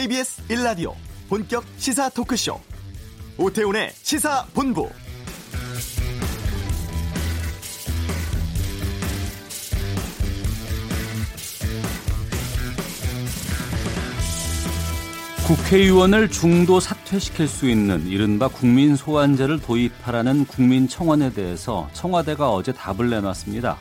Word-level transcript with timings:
KBS 0.00 0.48
1라디오 0.48 0.94
본격 1.28 1.62
시사 1.76 2.08
토크쇼 2.08 2.58
오태훈의 3.36 3.90
시사본부 3.92 4.88
국회의원을 15.46 16.30
중도 16.30 16.80
사퇴시킬 16.80 17.46
수 17.46 17.68
있는 17.68 18.06
이른바 18.06 18.48
국민 18.48 18.96
소환제를 18.96 19.60
도입하라는 19.60 20.46
국민청원에 20.46 21.34
대해서 21.34 21.90
청와대가 21.92 22.50
어제 22.50 22.72
답을 22.72 23.10
내놨습니다. 23.10 23.76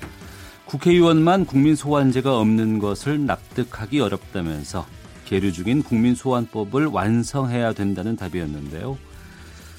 국회의원만 0.65 1.45
국민 1.45 1.77
소환제가 1.77 2.37
없는 2.37 2.79
것을 2.79 3.25
납득하기 3.25 4.01
어렵다면서 4.01 4.85
계류 5.29 5.51
중인 5.51 5.83
국민 5.83 6.15
소환법을 6.15 6.87
완성해야 6.87 7.73
된다는 7.73 8.15
답이었는데요. 8.15 8.97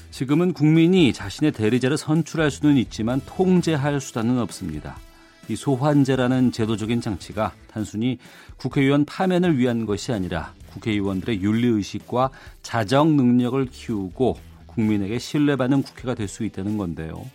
지금은 0.09 0.53
국민이 0.53 1.11
자신의 1.11 1.51
대리자를 1.51 1.97
선출할 1.97 2.49
수는 2.49 2.77
있지만 2.77 3.19
통제할 3.25 3.99
수단은 3.99 4.39
없습니다. 4.39 4.95
이 5.49 5.57
소환제라는 5.57 6.53
제도적인 6.53 7.01
장치가 7.01 7.51
단순히 7.69 8.17
국회의원 8.55 9.03
파면을 9.03 9.57
위한 9.57 9.85
것이 9.85 10.13
아니라 10.13 10.53
국회의원들의 10.71 11.41
윤리의식과 11.41 12.29
자정 12.63 13.17
능력을 13.17 13.65
키우고 13.65 14.37
국민에게 14.67 15.19
신뢰받는 15.19 15.83
국회가 15.83 16.15
될 16.15 16.29
수 16.29 16.45
있다는 16.45 16.77
건데요. 16.77 17.25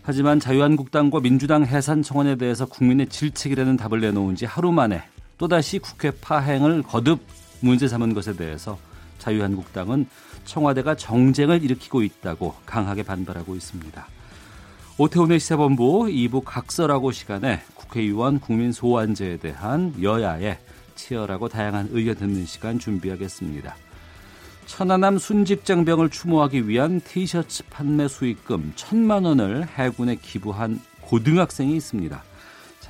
하지만 0.00 0.40
자유한국당과 0.40 1.20
민주당 1.20 1.66
해산 1.66 2.02
청원에 2.02 2.36
대해서 2.36 2.64
국민의 2.64 3.08
질책이라는 3.08 3.76
답을 3.76 4.00
내놓은 4.00 4.36
지 4.36 4.46
하루 4.46 4.72
만에 4.72 5.02
또다시 5.40 5.78
국회 5.78 6.10
파행을 6.10 6.82
거듭 6.82 7.18
문제 7.60 7.88
삼은 7.88 8.12
것에 8.12 8.36
대해서 8.36 8.78
자유한국당은 9.18 10.06
청와대가 10.44 10.94
정쟁을 10.94 11.64
일으키고 11.64 12.02
있다고 12.02 12.54
강하게 12.66 13.02
반발하고 13.02 13.56
있습니다. 13.56 14.06
오태훈의 14.98 15.40
시사본부 15.40 16.08
2부 16.08 16.42
각설하고 16.44 17.10
시간에 17.10 17.62
국회의원 17.74 18.38
국민 18.38 18.70
소환제에 18.70 19.38
대한 19.38 19.94
여야의 20.02 20.58
치열하고 20.94 21.48
다양한 21.48 21.88
의견 21.92 22.16
듣는 22.16 22.44
시간 22.44 22.78
준비하겠습니다. 22.78 23.74
천안함 24.66 25.16
순직장병을 25.16 26.10
추모하기 26.10 26.68
위한 26.68 27.00
티셔츠 27.00 27.62
판매 27.70 28.08
수익금 28.08 28.74
천만 28.76 29.24
원을 29.24 29.66
해군에 29.68 30.16
기부한 30.16 30.82
고등학생이 31.00 31.74
있습니다. 31.76 32.29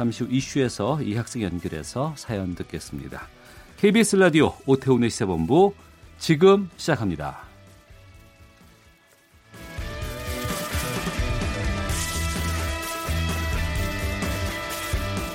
잠시 0.01 0.25
후 0.25 0.31
이슈에서 0.31 1.03
이 1.03 1.15
학생 1.15 1.43
연결해서 1.43 2.15
사연 2.17 2.55
듣겠습니다. 2.55 3.29
KBS 3.77 4.17
라디오 4.17 4.55
오태훈의 4.65 5.11
시사본부 5.11 5.75
지금 6.19 6.71
시작합니다. 6.79 7.41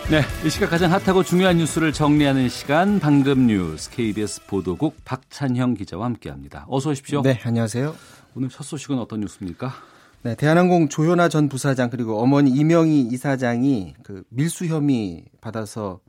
네, 0.09 0.21
이 0.43 0.49
시각 0.49 0.71
가장 0.71 0.91
핫하고 0.91 1.21
중요한 1.21 1.57
뉴스를 1.57 1.93
정리하는 1.93 2.49
시간 2.49 2.99
방금 2.99 3.45
뉴스 3.45 3.91
KBS 3.91 4.47
보도국 4.47 4.95
박찬형 5.05 5.75
기자와 5.75 6.05
함께합니다. 6.05 6.65
어서 6.67 6.89
오십시오. 6.89 7.21
네, 7.21 7.39
안녕하세요. 7.43 7.95
오늘 8.33 8.49
첫 8.49 8.63
소식은 8.63 8.97
어떤 8.97 9.19
뉴스입니까? 9.19 9.94
네, 10.25 10.33
대한항공 10.33 10.89
조현아 10.89 11.29
전 11.29 11.49
부사장 11.49 11.91
그리고 11.91 12.19
어머니 12.19 12.49
이명희 12.49 13.09
이사장이 13.11 13.93
그 14.01 14.23
밀수 14.29 14.65
혐의 14.65 15.25
받아서 15.39 15.99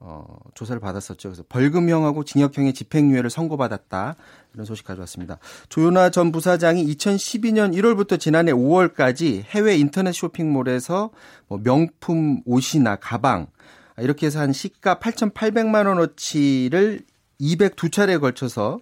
어, 0.00 0.38
조사를 0.54 0.80
받았었죠. 0.80 1.28
그래서 1.28 1.44
벌금형하고 1.50 2.24
징역형의 2.24 2.72
집행유예를 2.72 3.28
선고받았다. 3.28 4.16
이런 4.54 4.64
소식 4.64 4.86
가져왔습니다. 4.86 5.36
조윤아 5.68 6.08
전 6.08 6.32
부사장이 6.32 6.82
2012년 6.94 7.76
1월부터 7.76 8.18
지난해 8.18 8.52
5월까지 8.52 9.42
해외 9.42 9.76
인터넷 9.76 10.12
쇼핑몰에서 10.12 11.10
뭐 11.46 11.60
명품 11.62 12.40
옷이나 12.46 12.96
가방 12.96 13.48
이렇게 13.98 14.24
해서 14.24 14.40
한 14.40 14.54
시가 14.54 14.94
8,800만 14.98 15.86
원어치를 15.86 17.02
202차례에 17.38 18.18
걸쳐서 18.18 18.80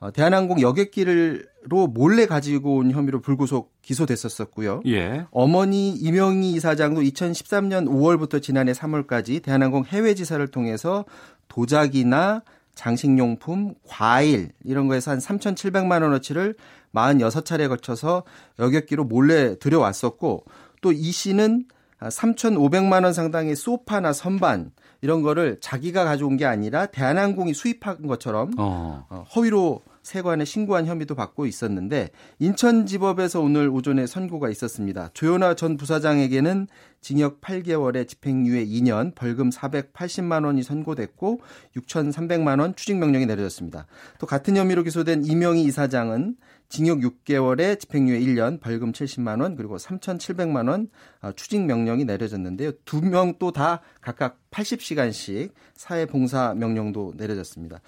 어, 0.00 0.10
대한항공 0.10 0.62
여객기를 0.62 1.51
로 1.64 1.86
몰래 1.86 2.26
가지고 2.26 2.76
온 2.76 2.90
혐의로 2.90 3.20
불구속 3.20 3.72
기소됐었었고요. 3.82 4.82
예. 4.86 5.26
어머니 5.30 5.90
이명희 5.90 6.52
이사장도 6.52 7.02
2013년 7.02 7.86
5월부터 7.88 8.42
지난해 8.42 8.72
3월까지 8.72 9.42
대한항공 9.42 9.84
해외 9.84 10.14
지사를 10.14 10.44
통해서 10.48 11.04
도자기나 11.46 12.42
장식용품, 12.74 13.74
과일 13.86 14.50
이런 14.64 14.88
거에서 14.88 15.12
한 15.12 15.18
3,700만 15.18 16.02
원어치를 16.02 16.56
46차례에 16.94 17.68
걸쳐서 17.68 18.24
여객기로 18.58 19.04
몰래 19.04 19.58
들여왔었고 19.58 20.44
또 20.80 20.92
이 20.92 21.12
씨는 21.12 21.66
3,500만 22.00 23.04
원 23.04 23.12
상당의 23.12 23.56
소파나 23.56 24.12
선반 24.12 24.72
이런 25.00 25.22
거를 25.22 25.58
자기가 25.60 26.04
가져온 26.04 26.36
게 26.36 26.44
아니라 26.44 26.86
대한항공이 26.86 27.54
수입한 27.54 28.06
것처럼 28.06 28.52
어. 28.58 29.06
어 29.08 29.24
허위로 29.34 29.82
세관에 30.02 30.44
신고한 30.44 30.86
혐의도 30.86 31.14
받고 31.14 31.46
있었는데 31.46 32.10
인천지법에서 32.38 33.40
오늘 33.40 33.68
오전에 33.68 34.06
선고가 34.06 34.50
있었습니다. 34.50 35.10
조현아 35.14 35.54
전 35.54 35.76
부사장에게는 35.76 36.66
징역 37.00 37.40
8개월에 37.40 38.06
집행유예 38.06 38.64
2년, 38.66 39.14
벌금 39.14 39.50
480만 39.50 40.44
원이 40.44 40.62
선고됐고 40.62 41.40
6,300만 41.76 42.60
원 42.60 42.74
추징 42.76 43.00
명령이 43.00 43.26
내려졌습니다. 43.26 43.86
또 44.18 44.26
같은 44.26 44.56
혐의로 44.56 44.82
기소된 44.82 45.24
이명희 45.24 45.64
이사장은 45.64 46.36
징역 46.68 47.00
6개월에 47.00 47.78
집행유예 47.78 48.18
1년, 48.20 48.60
벌금 48.60 48.92
70만 48.92 49.42
원, 49.42 49.56
그리고 49.56 49.76
3,700만 49.76 50.70
원 50.70 50.88
아, 51.20 51.32
추징 51.32 51.66
명령이 51.66 52.04
내려졌는데요. 52.06 52.72
두 52.86 53.02
명 53.02 53.34
또 53.38 53.50
다 53.52 53.80
각각 54.00 54.38
80시간씩 54.50 55.50
사회 55.74 56.06
봉사 56.06 56.54
명령도 56.54 57.14
내려졌습니다. 57.16 57.80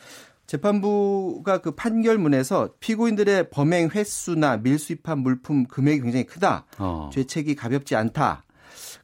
재판부가 0.46 1.58
그 1.58 1.72
판결문에서 1.72 2.74
피고인들의 2.80 3.50
범행 3.50 3.90
횟수나 3.90 4.58
밀수입한 4.58 5.18
물품 5.18 5.66
금액이 5.66 6.02
굉장히 6.02 6.24
크다. 6.26 6.66
어. 6.78 7.10
죄책이 7.12 7.54
가볍지 7.54 7.96
않다. 7.96 8.44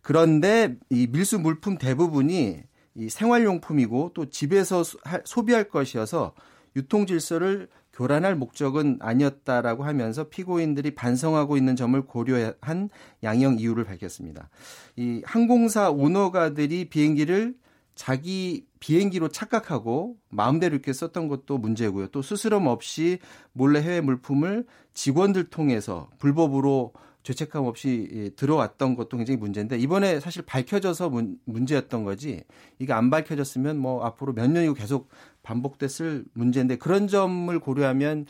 그런데 0.02 0.76
이 0.90 1.06
밀수 1.10 1.38
물품 1.38 1.78
대부분이 1.78 2.62
이 2.94 3.08
생활용품이고 3.08 4.12
또 4.14 4.28
집에서 4.28 4.82
소비할 5.24 5.68
것이어서 5.68 6.34
유통 6.76 7.06
질서를 7.06 7.68
교란할 7.92 8.34
목적은 8.36 8.98
아니었다라고 9.00 9.84
하면서 9.84 10.28
피고인들이 10.28 10.94
반성하고 10.94 11.56
있는 11.56 11.76
점을 11.76 12.00
고려한 12.00 12.88
양형 13.22 13.58
이유를 13.58 13.84
밝혔습니다. 13.84 14.48
이 14.96 15.22
항공사 15.24 15.90
오너가들이 15.90 16.88
비행기를 16.88 17.54
자기 17.94 18.66
비행기로 18.80 19.28
착각하고 19.28 20.16
마음대로 20.30 20.74
이렇게 20.74 20.92
썼던 20.92 21.28
것도 21.28 21.58
문제고요. 21.58 22.08
또 22.08 22.22
스스럼 22.22 22.66
없이 22.66 23.18
몰래 23.52 23.80
해외 23.80 24.00
물품을 24.00 24.66
직원들 24.94 25.50
통해서 25.50 26.08
불법으로 26.18 26.92
죄책감 27.22 27.66
없이 27.66 28.08
예, 28.12 28.30
들어왔던 28.30 28.94
것도 28.94 29.18
굉장히 29.18 29.36
문제인데 29.36 29.78
이번에 29.78 30.20
사실 30.20 30.42
밝혀져서 30.42 31.10
문, 31.10 31.38
문제였던 31.44 32.04
거지 32.04 32.42
이게 32.78 32.94
안 32.94 33.10
밝혀졌으면 33.10 33.76
뭐 33.76 34.04
앞으로 34.04 34.32
몇 34.32 34.50
년이고 34.50 34.72
계속 34.72 35.10
반복됐을 35.42 36.24
문제인데 36.32 36.76
그런 36.76 37.08
점을 37.08 37.58
고려하면 37.58 38.24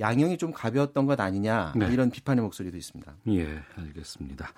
양형이 0.00 0.38
좀 0.38 0.52
가벼웠던 0.52 1.06
것 1.06 1.20
아니냐 1.20 1.74
네. 1.76 1.86
이런 1.92 2.10
비판의 2.10 2.42
목소리도 2.42 2.76
있습니다. 2.76 3.14
예, 3.28 3.62
알겠습니다. 3.76 4.48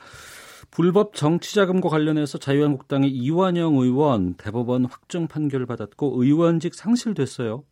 불법 0.74 1.14
정치자금과 1.14 1.88
관련해서 1.88 2.38
자유한국당의 2.38 3.08
이완영 3.08 3.76
의원 3.76 4.34
대법원 4.34 4.86
확정 4.86 5.28
판결을 5.28 5.66
받았고 5.66 6.20
의원직 6.20 6.74
상실됐어요. 6.74 7.62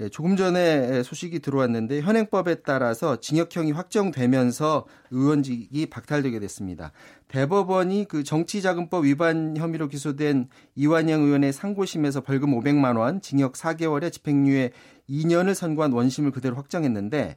예, 0.00 0.08
조금 0.08 0.36
전에 0.36 1.02
소식이 1.02 1.40
들어왔는데 1.40 2.00
현행법에 2.00 2.62
따라서 2.62 3.20
징역형이 3.20 3.72
확정되면서 3.72 4.86
의원직이 5.10 5.84
박탈되게 5.84 6.38
됐습니다. 6.38 6.92
대법원이 7.28 8.06
그 8.08 8.24
정치자금법 8.24 9.04
위반 9.04 9.54
혐의로 9.58 9.88
기소된 9.88 10.48
이완영 10.76 11.24
의원의 11.24 11.52
상고심에서 11.52 12.22
벌금 12.22 12.58
500만 12.58 12.96
원, 12.96 13.20
징역 13.20 13.52
4개월에 13.52 14.10
집행유예 14.10 14.70
2년을 15.10 15.52
선고한 15.52 15.92
원심을 15.92 16.30
그대로 16.30 16.56
확정했는데 16.56 17.36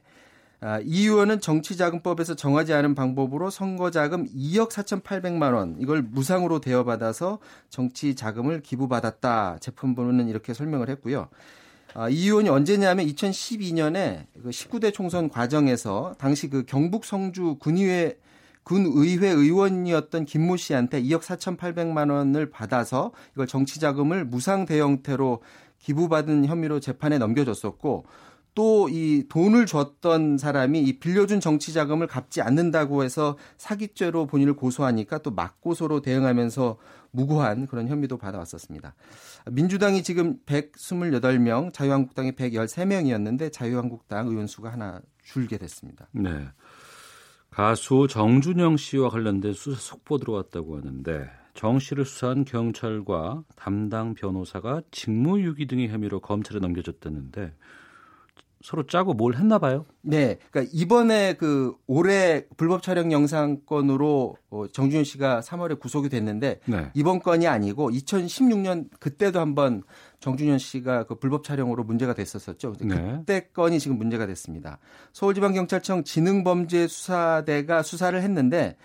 이 0.84 1.06
의원은 1.06 1.40
정치자금법에서 1.40 2.34
정하지 2.34 2.74
않은 2.74 2.94
방법으로 2.94 3.48
선거자금 3.48 4.26
2억 4.26 4.70
4,800만 4.70 5.54
원 5.54 5.76
이걸 5.78 6.02
무상으로 6.02 6.60
대여받아서 6.60 7.38
정치자금을 7.70 8.60
기부받았다. 8.60 9.56
재판부는 9.60 10.28
이렇게 10.28 10.52
설명을 10.52 10.90
했고요. 10.90 11.28
아, 11.94 12.08
이 12.08 12.26
의원이 12.26 12.48
언제냐면 12.50 13.06
2012년에 13.06 14.26
그 14.42 14.50
19대 14.50 14.92
총선 14.92 15.28
과정에서 15.28 16.14
당시 16.18 16.48
그 16.48 16.64
경북 16.64 17.04
성주 17.04 17.56
군의회 17.58 18.18
군의회 18.62 19.28
의원이었던 19.28 20.26
김모 20.26 20.56
씨한테 20.56 21.02
2억 21.02 21.22
4,800만 21.22 22.12
원을 22.12 22.50
받아서 22.50 23.12
이걸 23.32 23.46
정치자금을 23.46 24.26
무상 24.26 24.66
대형태로 24.66 25.42
기부받은 25.78 26.44
혐의로 26.44 26.78
재판에 26.78 27.18
넘겨졌었고 27.18 28.04
또 28.54 28.80
이 28.90 29.24
돈을 29.28 29.66
줬던 29.66 30.38
사람이 30.38 30.82
이 30.82 30.98
빌려준 30.98 31.40
정치 31.40 31.72
자금을 31.72 32.06
갚지 32.06 32.42
않는다고 32.42 33.04
해서 33.04 33.36
사기죄로 33.56 34.26
본인을 34.26 34.54
고소하니까 34.54 35.18
또 35.18 35.30
맞고소로 35.30 36.02
대응하면서 36.02 36.76
무고한 37.12 37.66
그런 37.66 37.88
혐의도 37.88 38.18
받아왔었습니다. 38.18 38.94
민주당이 39.50 40.02
지금 40.02 40.38
128명, 40.46 41.72
자유한국당이 41.72 42.32
113명이었는데 42.32 43.52
자유한국당 43.52 44.28
의원 44.28 44.46
수가 44.46 44.72
하나 44.72 45.00
줄게 45.22 45.58
됐습니다. 45.58 46.08
네. 46.12 46.30
가수 47.50 48.06
정준영 48.08 48.76
씨와 48.76 49.10
관련된 49.10 49.52
수사 49.54 49.78
속보 49.80 50.18
들어왔다고 50.18 50.78
하는데 50.78 51.28
정 51.54 51.80
씨를 51.80 52.04
수사한 52.04 52.44
경찰과 52.44 53.42
담당 53.56 54.14
변호사가 54.14 54.82
직무유기 54.92 55.66
등의 55.66 55.88
혐의로 55.88 56.20
검찰에 56.20 56.60
넘겨졌다는데 56.60 57.52
서로 58.62 58.86
짜고 58.86 59.14
뭘 59.14 59.34
했나 59.36 59.58
봐요? 59.58 59.86
네. 60.02 60.38
그러니까 60.50 60.70
이번에 60.74 61.34
그 61.34 61.74
올해 61.86 62.44
불법 62.58 62.82
촬영 62.82 63.10
영상 63.10 63.60
건으로 63.64 64.36
어, 64.50 64.66
정준현 64.70 65.04
씨가 65.04 65.40
3월에 65.40 65.80
구속이 65.80 66.10
됐는데 66.10 66.60
네. 66.66 66.90
이번 66.94 67.20
건이 67.20 67.46
아니고 67.46 67.90
2016년 67.90 68.88
그때도 68.98 69.40
한번 69.40 69.82
정준현 70.20 70.58
씨가 70.58 71.04
그 71.04 71.14
불법 71.14 71.44
촬영으로 71.44 71.84
문제가 71.84 72.12
됐었었죠. 72.12 72.74
네. 72.80 73.16
그때 73.18 73.48
건이 73.54 73.80
지금 73.80 73.96
문제가 73.96 74.26
됐습니다. 74.26 74.78
서울지방경찰청 75.14 76.04
지능범죄수사대가 76.04 77.82
수사를 77.82 78.20
했는데 78.20 78.76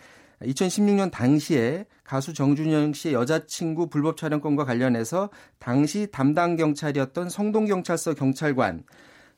2016년 0.42 1.12
당시에 1.12 1.86
가수 2.06 2.34
정준영 2.34 2.94
씨의 2.94 3.14
여자친구 3.14 3.90
불법 3.90 4.16
촬영 4.16 4.40
건과 4.40 4.64
관련해서 4.64 5.30
당시 5.60 6.08
담당 6.12 6.56
경찰이었던 6.56 7.30
성동경찰서 7.30 8.14
경찰관 8.14 8.84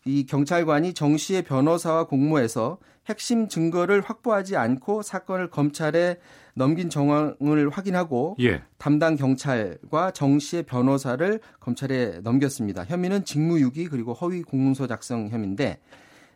이 0.06 0.26
경찰관이 0.26 0.94
정 0.94 1.18
씨의 1.18 1.44
변호사와 1.44 2.06
공모해서 2.06 2.78
핵심 3.08 3.48
증거를 3.48 4.02
확보하지 4.02 4.58
않고 4.58 5.02
사건을 5.02 5.50
검찰에 5.50 6.18
넘긴 6.54 6.90
정황을 6.90 7.70
확인하고 7.70 8.36
예. 8.42 8.64
담당 8.78 9.16
경찰과 9.16 10.12
정 10.12 10.40
씨의 10.40 10.64
변호사를 10.64 11.40
검찰에 11.60 12.20
넘겼습니다. 12.24 12.84
혐의는 12.84 13.26
직무유기 13.26 13.88
그리고 13.88 14.14
허위 14.14 14.42
공문서 14.42 14.88
작성 14.88 15.30
혐의인데 15.30 15.80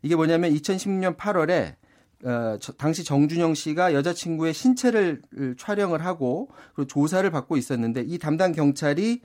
이게 0.02 0.16
뭐냐면 0.16 0.52
2016년 0.52 1.18
8월에 1.18 1.75
어, 2.24 2.58
저, 2.60 2.72
당시 2.74 3.04
정준영 3.04 3.56
씨가 3.56 3.94
여자친구의 3.94 4.54
신체를 4.54 5.22
촬영을 5.58 6.06
하고 6.06 6.50
그리고 6.75 6.88
조사를 6.88 7.30
받고 7.30 7.58
있었는데 7.58 8.04
이 8.06 8.18
담당 8.19 8.52
경찰이 8.52 9.22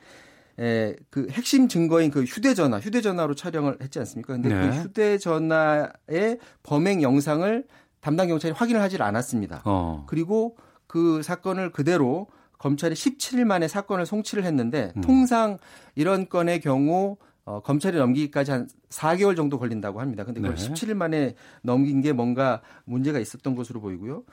에, 0.58 0.96
그 1.10 1.28
핵심 1.30 1.68
증거인 1.68 2.10
그 2.10 2.24
휴대전화, 2.24 2.78
휴대전화로 2.80 3.34
촬영을 3.34 3.76
했지 3.80 3.98
않습니까? 3.98 4.34
근데 4.34 4.48
그 4.48 4.54
네. 4.54 4.70
그 4.70 4.76
휴대전화의 4.76 6.38
범행 6.62 7.02
영상을 7.02 7.66
담당 8.00 8.28
경찰이 8.28 8.54
확인을 8.54 8.80
하질 8.80 9.02
않았습니다. 9.02 9.62
어. 9.64 10.04
그리고 10.08 10.56
그 10.86 11.22
사건을 11.22 11.72
그대로 11.72 12.28
검찰이 12.58 12.94
17일 12.94 13.44
만에 13.44 13.68
사건을 13.68 14.06
송치를 14.06 14.44
했는데 14.44 14.92
음. 14.96 15.00
통상 15.02 15.58
이런 15.94 16.28
건의 16.28 16.60
경우 16.60 17.16
어, 17.44 17.60
검찰이 17.60 17.96
넘기기까지 17.96 18.50
한 18.50 18.68
4개월 18.88 19.36
정도 19.36 19.58
걸린다고 19.58 20.00
합니다. 20.00 20.24
근데 20.24 20.40
그걸 20.40 20.56
네. 20.56 20.68
17일 20.68 20.94
만에 20.94 21.34
넘긴 21.62 22.00
게 22.00 22.12
뭔가 22.12 22.60
문제가 22.84 23.20
있었던 23.20 23.54
것으로 23.54 23.80
보이고요. 23.80 24.24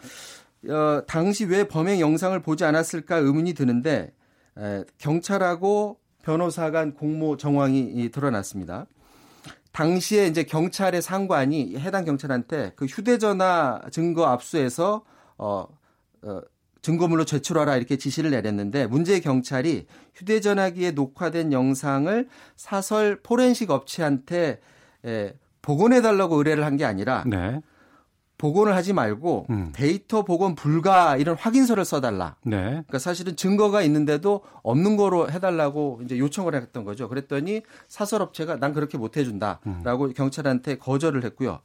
어, 0.70 1.02
당시 1.06 1.46
왜 1.46 1.68
범행 1.68 2.00
영상을 2.00 2.40
보지 2.42 2.64
않았을까 2.64 3.18
의문이 3.18 3.54
드는데 3.54 4.14
에, 4.58 4.84
경찰하고 4.98 6.00
변호사 6.28 6.72
간 6.72 6.94
공모 6.96 7.38
정황이 7.38 8.10
드러났습니다. 8.10 8.88
당시에 9.74 10.28
이제 10.28 10.44
경찰의 10.44 11.02
상관이 11.02 11.76
해당 11.78 12.06
경찰한테 12.06 12.72
그 12.76 12.86
휴대전화 12.86 13.82
증거 13.92 14.26
압수해서 14.26 15.04
어, 15.38 15.68
어 16.24 16.42
증거물로 16.82 17.26
제출하라 17.26 17.78
이렇게 17.78 17.98
지시를 17.98 18.32
내렸는데 18.32 18.88
문제의 18.88 19.22
경찰이 19.22 19.88
휴대전화기에 20.16 20.92
녹화된 20.92 21.54
영상을 21.54 22.28
사설 22.56 23.22
포렌식 23.22 23.72
업체한테 23.72 24.60
에, 25.06 25.34
복원해 25.62 26.02
달라고 26.02 26.36
의뢰를 26.38 26.66
한 26.66 26.78
게 26.78 26.86
아니라 26.86 27.24
네. 27.26 27.62
복원을 28.44 28.76
하지 28.76 28.92
말고 28.92 29.46
음. 29.52 29.70
데이터 29.74 30.26
복원 30.26 30.56
불가 30.56 31.16
이런 31.16 31.38
확인서를 31.38 31.86
써달라. 31.86 32.36
네. 32.44 32.60
그러니까 32.62 33.00
사실은 33.00 33.38
증거가 33.38 33.82
있는데도 33.84 34.42
없는 34.64 34.98
거로 34.98 35.32
해달라고 35.32 36.02
이제 36.04 36.20
요청을 36.20 36.54
했던 36.54 36.84
거죠. 36.84 37.08
그랬더니 37.08 37.62
사설업체가 37.88 38.58
난 38.58 38.74
그렇게 38.74 38.98
못 38.98 39.16
해준다라고 39.16 40.06
음. 40.08 40.14
경찰한테 40.14 40.78
거절을 40.78 41.24
했고요. 41.24 41.62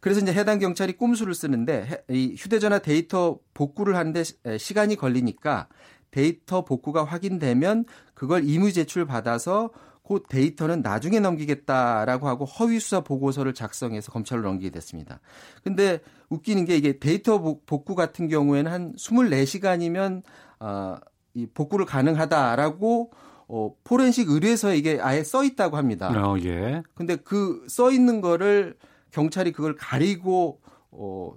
그래서 0.00 0.20
이제 0.20 0.32
해당 0.32 0.58
경찰이 0.58 0.94
꼼수를 0.94 1.32
쓰는데 1.32 2.02
이 2.08 2.34
휴대전화 2.36 2.80
데이터 2.80 3.38
복구를 3.54 3.94
하는데 3.94 4.24
시간이 4.58 4.96
걸리니까 4.96 5.68
데이터 6.10 6.64
복구가 6.64 7.04
확인되면 7.04 7.84
그걸 8.14 8.48
임의 8.48 8.72
제출 8.72 9.06
받아서 9.06 9.70
그 10.06 10.22
데이터는 10.28 10.82
나중에 10.82 11.20
넘기겠다라고 11.20 12.28
하고 12.28 12.44
허위 12.44 12.78
수사 12.78 13.00
보고서를 13.00 13.54
작성해서 13.54 14.12
검찰로 14.12 14.42
넘기게 14.42 14.70
됐습니다. 14.70 15.20
근데 15.64 16.00
웃기는 16.28 16.64
게 16.64 16.76
이게 16.76 16.98
데이터 16.98 17.40
복구 17.66 17.94
같은 17.94 18.28
경우에는 18.28 18.70
한 18.70 18.94
24시간이면 18.96 20.22
어, 20.60 20.96
이 21.34 21.46
복구를 21.46 21.86
가능하다라고 21.86 23.10
어, 23.48 23.74
포렌식 23.84 24.30
의뢰서에 24.30 24.76
이게 24.76 24.98
아예 25.00 25.22
써 25.22 25.44
있다고 25.44 25.76
합니다. 25.76 26.08
어, 26.10 26.36
예. 26.44 26.82
근데 26.94 27.16
그 27.16 27.64
써 27.68 27.90
있는 27.90 28.20
거를 28.20 28.76
경찰이 29.10 29.52
그걸 29.52 29.76
가리고 29.76 30.60
어, 30.90 31.32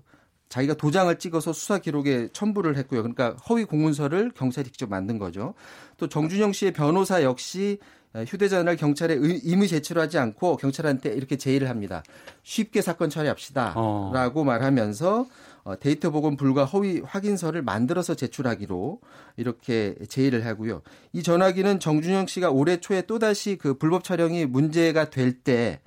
자기가 0.49 0.73
도장을 0.73 1.17
찍어서 1.19 1.53
수사 1.53 1.77
기록에 1.77 2.29
첨부를 2.33 2.75
했고요. 2.77 3.01
그러니까 3.03 3.35
허위 3.49 3.65
공문서를 3.65 4.31
경찰이 4.31 4.69
직접 4.71 4.89
만든 4.89 5.19
거죠. 5.19 5.53
또 5.97 6.07
정준영 6.07 6.53
씨의 6.53 6.73
변호사 6.73 7.21
역시 7.23 7.77
휴대전화를 8.15 8.77
경찰에 8.77 9.17
임의 9.43 9.67
제출하지 9.67 10.17
않고 10.17 10.57
경찰한테 10.57 11.09
이렇게 11.13 11.37
제의를 11.37 11.69
합니다. 11.69 12.03
쉽게 12.43 12.81
사건 12.81 13.09
처리합시다라고 13.09 14.41
어. 14.41 14.43
말하면서 14.43 15.27
어, 15.63 15.79
데이터 15.79 16.09
복원 16.09 16.37
불가 16.37 16.65
허위 16.65 17.01
확인서를 17.03 17.61
만들어서 17.61 18.15
제출하기로 18.15 19.01
이렇게 19.37 19.95
제의를 20.07 20.45
하고요. 20.45 20.81
이 21.13 21.21
전화기는 21.21 21.79
정준영 21.79 22.27
씨가 22.27 22.49
올해 22.49 22.77
초에 22.79 23.03
또다시 23.03 23.57
그 23.57 23.77
불법 23.77 24.03
촬영이 24.03 24.45
문제가 24.45 25.09
될 25.09 25.43
때 25.43 25.79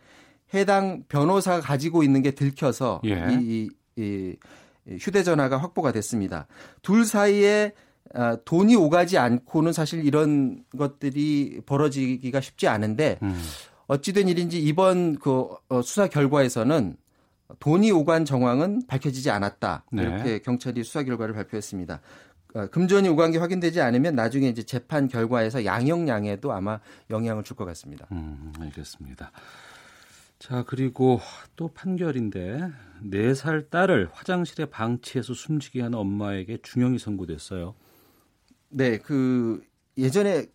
해당 0.54 1.04
변호사가 1.08 1.60
가지고 1.60 2.02
있는 2.02 2.22
게 2.22 2.32
들켜서 2.32 3.00
예. 3.04 3.26
이, 3.30 3.70
이, 3.96 4.36
이 4.86 4.96
휴대전화가 4.98 5.56
확보가 5.56 5.92
됐습니다. 5.92 6.46
둘 6.82 7.04
사이에 7.04 7.72
아, 7.76 7.91
돈이 8.44 8.76
오가지 8.76 9.18
않고는 9.18 9.72
사실 9.72 10.04
이런 10.04 10.64
것들이 10.76 11.62
벌어지기가 11.66 12.40
쉽지 12.40 12.68
않은데 12.68 13.18
음. 13.22 13.38
어찌된 13.86 14.28
일인지 14.28 14.60
이번 14.62 15.18
그 15.18 15.48
어, 15.68 15.82
수사 15.82 16.06
결과에서는 16.08 16.96
돈이 17.58 17.90
오간 17.90 18.24
정황은 18.24 18.86
밝혀지지 18.86 19.30
않았다. 19.30 19.84
네. 19.92 20.02
이렇게 20.02 20.38
경찰이 20.38 20.82
수사 20.84 21.02
결과를 21.02 21.34
발표했습니다. 21.34 22.00
어, 22.54 22.66
금전이 22.68 23.08
오간 23.08 23.32
게 23.32 23.38
확인되지 23.38 23.80
않으면 23.80 24.14
나중에 24.14 24.48
이제 24.48 24.62
재판 24.62 25.08
결과에서 25.08 25.64
양형량에도 25.64 26.52
아마 26.52 26.80
영향을 27.10 27.44
줄 27.44 27.56
것 27.56 27.64
같습니다. 27.66 28.06
음, 28.12 28.52
알겠습니다. 28.60 29.30
자, 30.38 30.64
그리고 30.66 31.20
또 31.56 31.68
판결인데 31.68 32.68
4살 33.04 33.70
딸을 33.70 34.08
화장실에 34.12 34.66
방치해서 34.66 35.34
숨지게 35.34 35.82
한 35.82 35.94
엄마에게 35.94 36.58
중형이 36.62 36.98
선고됐어요. 36.98 37.74
네, 38.72 38.98
그 38.98 39.62
예전에 39.96 40.46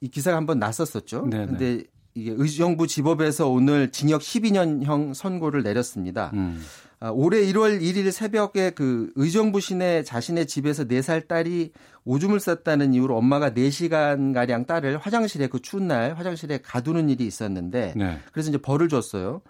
이 0.00 0.08
기사가 0.08 0.36
한번 0.36 0.58
났었었죠. 0.58 1.26
네네. 1.26 1.46
근데 1.46 1.84
이게 2.14 2.34
의정부 2.36 2.86
지법에서 2.86 3.48
오늘 3.48 3.90
징역 3.92 4.22
12년형 4.22 5.14
선고를 5.14 5.62
내렸습니다. 5.62 6.30
음. 6.34 6.60
아, 7.00 7.10
올해 7.10 7.40
1월 7.42 7.80
1일 7.80 8.10
새벽에 8.10 8.70
그 8.70 9.12
의정부 9.14 9.60
시내 9.60 10.02
자신의 10.02 10.46
집에서 10.46 10.84
4살 10.84 11.28
딸이 11.28 11.72
오줌을 12.04 12.40
쌌다는 12.40 12.92
이유로 12.92 13.16
엄마가 13.16 13.50
4시간 13.50 14.34
가량 14.34 14.66
딸을 14.66 14.98
화장실에 14.98 15.46
그 15.46 15.60
추운 15.60 15.86
날 15.86 16.14
화장실에 16.14 16.58
가두는 16.58 17.08
일이 17.08 17.24
있었는데 17.24 17.94
네. 17.96 18.18
그래서 18.32 18.48
이제 18.48 18.58
벌을 18.58 18.88
줬어요. 18.88 19.42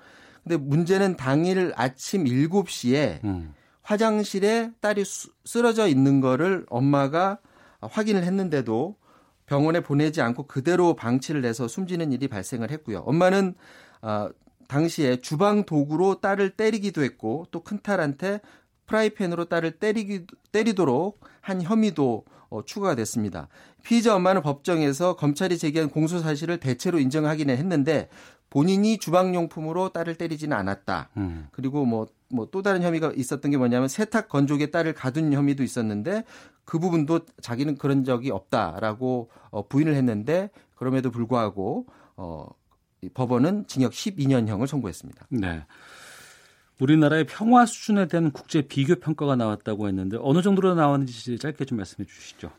근데 0.43 0.59
문제는 0.59 1.17
당일 1.17 1.73
아침 1.77 2.25
7시에 2.25 3.25
음. 3.25 3.55
화장실에 3.83 4.73
딸이 4.81 5.05
쓰러져 5.47 5.89
있는 5.89 6.21
거를 6.21 6.67
엄마가 6.69 7.39
확인을 7.81 8.25
했는데도 8.25 8.97
병원에 9.47 9.81
보내지 9.81 10.21
않고 10.21 10.47
그대로 10.47 10.95
방치를 10.95 11.45
해서 11.45 11.69
숨지는 11.69 12.13
일이 12.13 12.29
발생을 12.29 12.71
했고요. 12.71 12.99
엄마는 13.01 13.55
어, 14.03 14.29
당시에 14.69 15.17
주방 15.17 15.65
도구로 15.65 16.21
딸을 16.21 16.51
때리기도 16.51 17.03
했고 17.03 17.47
또 17.51 17.63
큰딸한테 17.63 18.41
프라이팬으로 18.87 19.47
딸을 19.47 19.73
때리기, 19.79 20.27
때리도록 20.53 21.21
한 21.41 21.63
혐의도 21.63 22.25
어, 22.51 22.63
추가가 22.65 22.95
됐습니다. 22.95 23.49
피의자 23.83 24.15
엄마는 24.15 24.43
법정에서 24.43 25.17
검찰이 25.17 25.59
제기한 25.59 25.89
공소 25.89 26.19
사실을 26.19 26.59
대체로 26.59 26.99
인정하기는 26.99 27.57
했는데 27.57 28.09
본인이 28.51 28.99
주방용품으로 28.99 29.91
딸을 29.91 30.15
때리지는 30.17 30.57
않았다. 30.57 31.11
음. 31.19 31.49
그리고 31.53 31.85
뭐, 31.85 32.07
뭐 32.31 32.49
또 32.51 32.63
다른 32.63 32.83
혐의가 32.83 33.13
있었던 33.15 33.51
게 33.51 33.59
뭐냐면 33.59 33.89
세탁 33.89 34.29
건조기에 34.29 34.71
딸을 34.71 34.95
가둔 34.95 35.33
혐의도 35.33 35.63
있었는데 35.63 36.25
그 36.69 36.79
부분도 36.79 37.21
자기는 37.41 37.79
그런 37.79 38.05
적이 38.05 38.31
없다라고 38.31 39.31
어, 39.49 39.67
부인을 39.69 39.95
했는데 39.95 40.51
그럼에도 40.75 41.11
불구하고 41.11 41.87
어, 42.15 42.47
법원은 43.15 43.67
징역 43.69 43.93
12년형을 43.93 44.67
선고했습니다. 44.67 45.29
네. 45.31 45.65
우리나라의 46.79 47.25
평화 47.25 47.65
수준에 47.65 48.07
대한 48.07 48.33
국제 48.33 48.61
비교 48.61 48.97
평가가 48.97 49.35
나왔다고 49.35 49.89
했는데 49.89 50.19
어느 50.21 50.43
정도로 50.43 50.75
나왔는지 50.75 51.39
짧게 51.39 51.65
좀 51.65 51.79
말씀해 51.79 52.07
주시죠. 52.07 52.51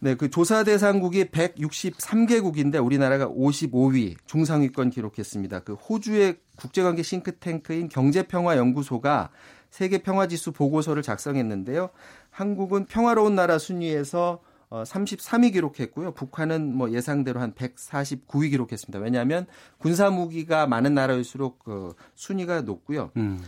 네, 0.00 0.14
그 0.16 0.28
조사 0.28 0.62
대상국이 0.62 1.24
163개국인데 1.24 2.84
우리나라가 2.84 3.26
55위 3.26 4.16
중상위권 4.26 4.90
기록했습니다. 4.90 5.60
그 5.60 5.72
호주의 5.72 6.36
국제관계 6.56 7.02
싱크탱크인 7.02 7.88
경제평화연구소가 7.88 9.30
세계 9.70 9.98
평화지수 9.98 10.52
보고서를 10.52 11.02
작성했는데요. 11.02 11.90
한국은 12.36 12.84
평화로운 12.84 13.34
나라 13.34 13.58
순위에서 13.58 14.40
33위 14.70 15.48
어, 15.48 15.52
기록했고요. 15.52 16.12
북한은 16.12 16.74
뭐 16.74 16.90
예상대로 16.90 17.40
한 17.40 17.54
149위 17.54 18.50
기록했습니다. 18.50 18.98
왜냐하면 18.98 19.46
군사 19.78 20.10
무기가 20.10 20.66
많은 20.66 20.92
나라일수록 20.92 21.60
그 21.60 21.94
순위가 22.14 22.60
높고요. 22.60 23.10
음. 23.16 23.42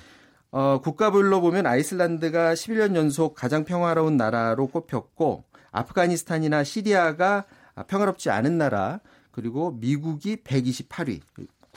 어, 0.51 0.81
국가별로 0.83 1.43
보면 1.43 1.67
아이슬란드가 1.67 2.55
11년 2.55 2.97
연속 2.97 3.35
가장 3.35 3.67
평화로운 3.67 4.17
나라로 4.17 4.69
꼽혔고 4.69 5.45
아프가니스탄이나 5.71 6.65
시리아가 6.65 7.45
평화롭지 7.89 8.31
않은 8.31 8.57
나라 8.57 9.01
그리고 9.31 9.73
미국이 9.73 10.37
128위 10.37 11.21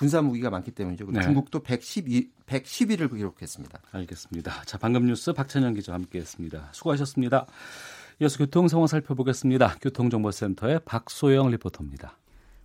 군사 0.01 0.19
무기가 0.19 0.49
많기 0.49 0.71
때문이죠. 0.71 1.05
네. 1.11 1.21
중국도 1.21 1.59
112, 1.59 2.31
110위를 2.47 3.15
기록했습니다. 3.15 3.81
알겠습니다. 3.91 4.63
자, 4.65 4.79
방금 4.79 5.05
뉴스 5.05 5.31
박찬영 5.31 5.75
기자와 5.75 5.99
함께했습니다. 5.99 6.69
수고하셨습니다. 6.71 7.45
이어서 8.19 8.39
교통 8.39 8.67
상황 8.67 8.87
살펴보겠습니다. 8.87 9.75
교통정보센터의 9.79 10.79
박소영 10.85 11.51
리포터입니다. 11.51 12.17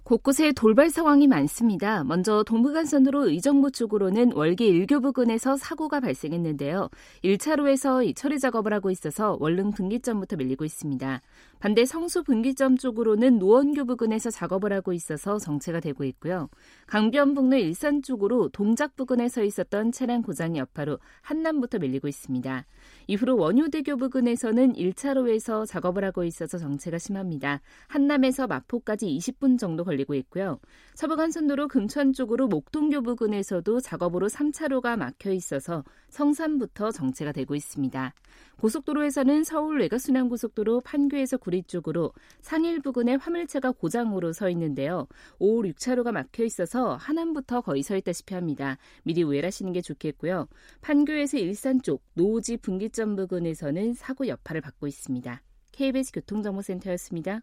곳곳에 0.07 0.53
돌발 0.53 0.89
상황이 0.89 1.27
많습니다. 1.27 2.05
먼저 2.05 2.45
동부간선으로 2.45 3.29
의정부 3.29 3.73
쪽으로는 3.73 4.35
월계 4.35 4.71
1교 4.71 5.03
부근에서 5.03 5.57
사고가 5.57 5.99
발생했는데요. 5.99 6.89
1차로에서 7.25 8.15
처리 8.15 8.39
작업을 8.39 8.73
하고 8.73 8.93
있어서 8.93 9.37
월릉 9.41 9.73
분기점부터 9.73 10.37
밀리고 10.37 10.65
있습니다. 10.65 11.21
반대 11.59 11.85
성수 11.85 12.23
분기점 12.23 12.77
쪽으로는 12.77 13.41
노원교 13.41 13.85
부근에서 13.87 14.31
작업을 14.31 14.73
하고 14.73 14.93
있어서 14.93 15.39
정체가 15.39 15.81
되고 15.81 16.05
있고요. 16.05 16.51
강변북로 16.87 17.57
일산 17.57 18.01
쪽으로 18.01 18.49
동작 18.51 18.95
부근에 18.95 19.29
서 19.29 19.43
있었던 19.43 19.91
차량 19.91 20.23
고장이 20.23 20.57
여파로 20.59 21.01
한남부터 21.23 21.81
밀리고 21.81 22.07
있습니다. 22.07 22.65
이후로 23.09 23.39
원효대교 23.39 23.97
부근에서는 23.97 24.75
1차로에서 24.75 25.67
작업을 25.67 26.05
하고 26.05 26.23
있어서 26.23 26.59
정체가 26.59 26.99
심합니다. 26.99 27.61
한남에서 27.89 28.47
마포까지 28.47 29.07
20분 29.07 29.59
정도 29.59 29.83
걸 29.83 29.96
리고 29.97 30.15
있고요. 30.15 30.59
서부 30.95 31.17
간선도로 31.17 31.69
금천 31.69 32.13
쪽으로 32.13 32.47
목동교 32.49 33.03
부근에서도 33.03 33.81
작업으로 33.81 34.29
3차로가 34.29 34.97
막혀 34.97 35.33
있어서 35.33 35.85
성산부터 36.11 36.93
정체가 36.93 37.33
되고 37.33 37.55
있습니다. 37.55 38.15
고속도로에서는 38.59 39.45
서울 39.45 39.81
외곽순환고속도로 39.81 40.81
판교에서 40.81 41.37
구리 41.37 41.63
쪽으로 41.63 42.13
상일 42.41 42.81
부근에 42.81 43.17
화물차가 43.17 43.73
고장으로 43.73 44.33
서 44.33 44.49
있는데요. 44.51 45.07
5, 45.39 45.63
6차로가 45.63 46.13
막혀 46.13 46.45
있어서 46.45 46.97
하남부터 46.97 47.61
거의 47.61 47.83
서 47.83 47.97
있다시피 47.97 48.35
합니다. 48.35 48.79
미리 49.03 49.23
우회하시는 49.23 49.73
게 49.73 49.83
좋겠고요. 49.83 50.49
판교에서 50.81 51.39
일산 51.39 51.83
쪽 51.83 52.03
노지 52.15 52.57
분기점 52.57 53.17
부근에서는 53.17 53.95
사고 53.95 54.27
여파를 54.27 54.61
받고 54.61 54.87
있습니다. 54.87 55.43
KBS 55.73 56.13
교통정보센터였습니다. 56.13 57.43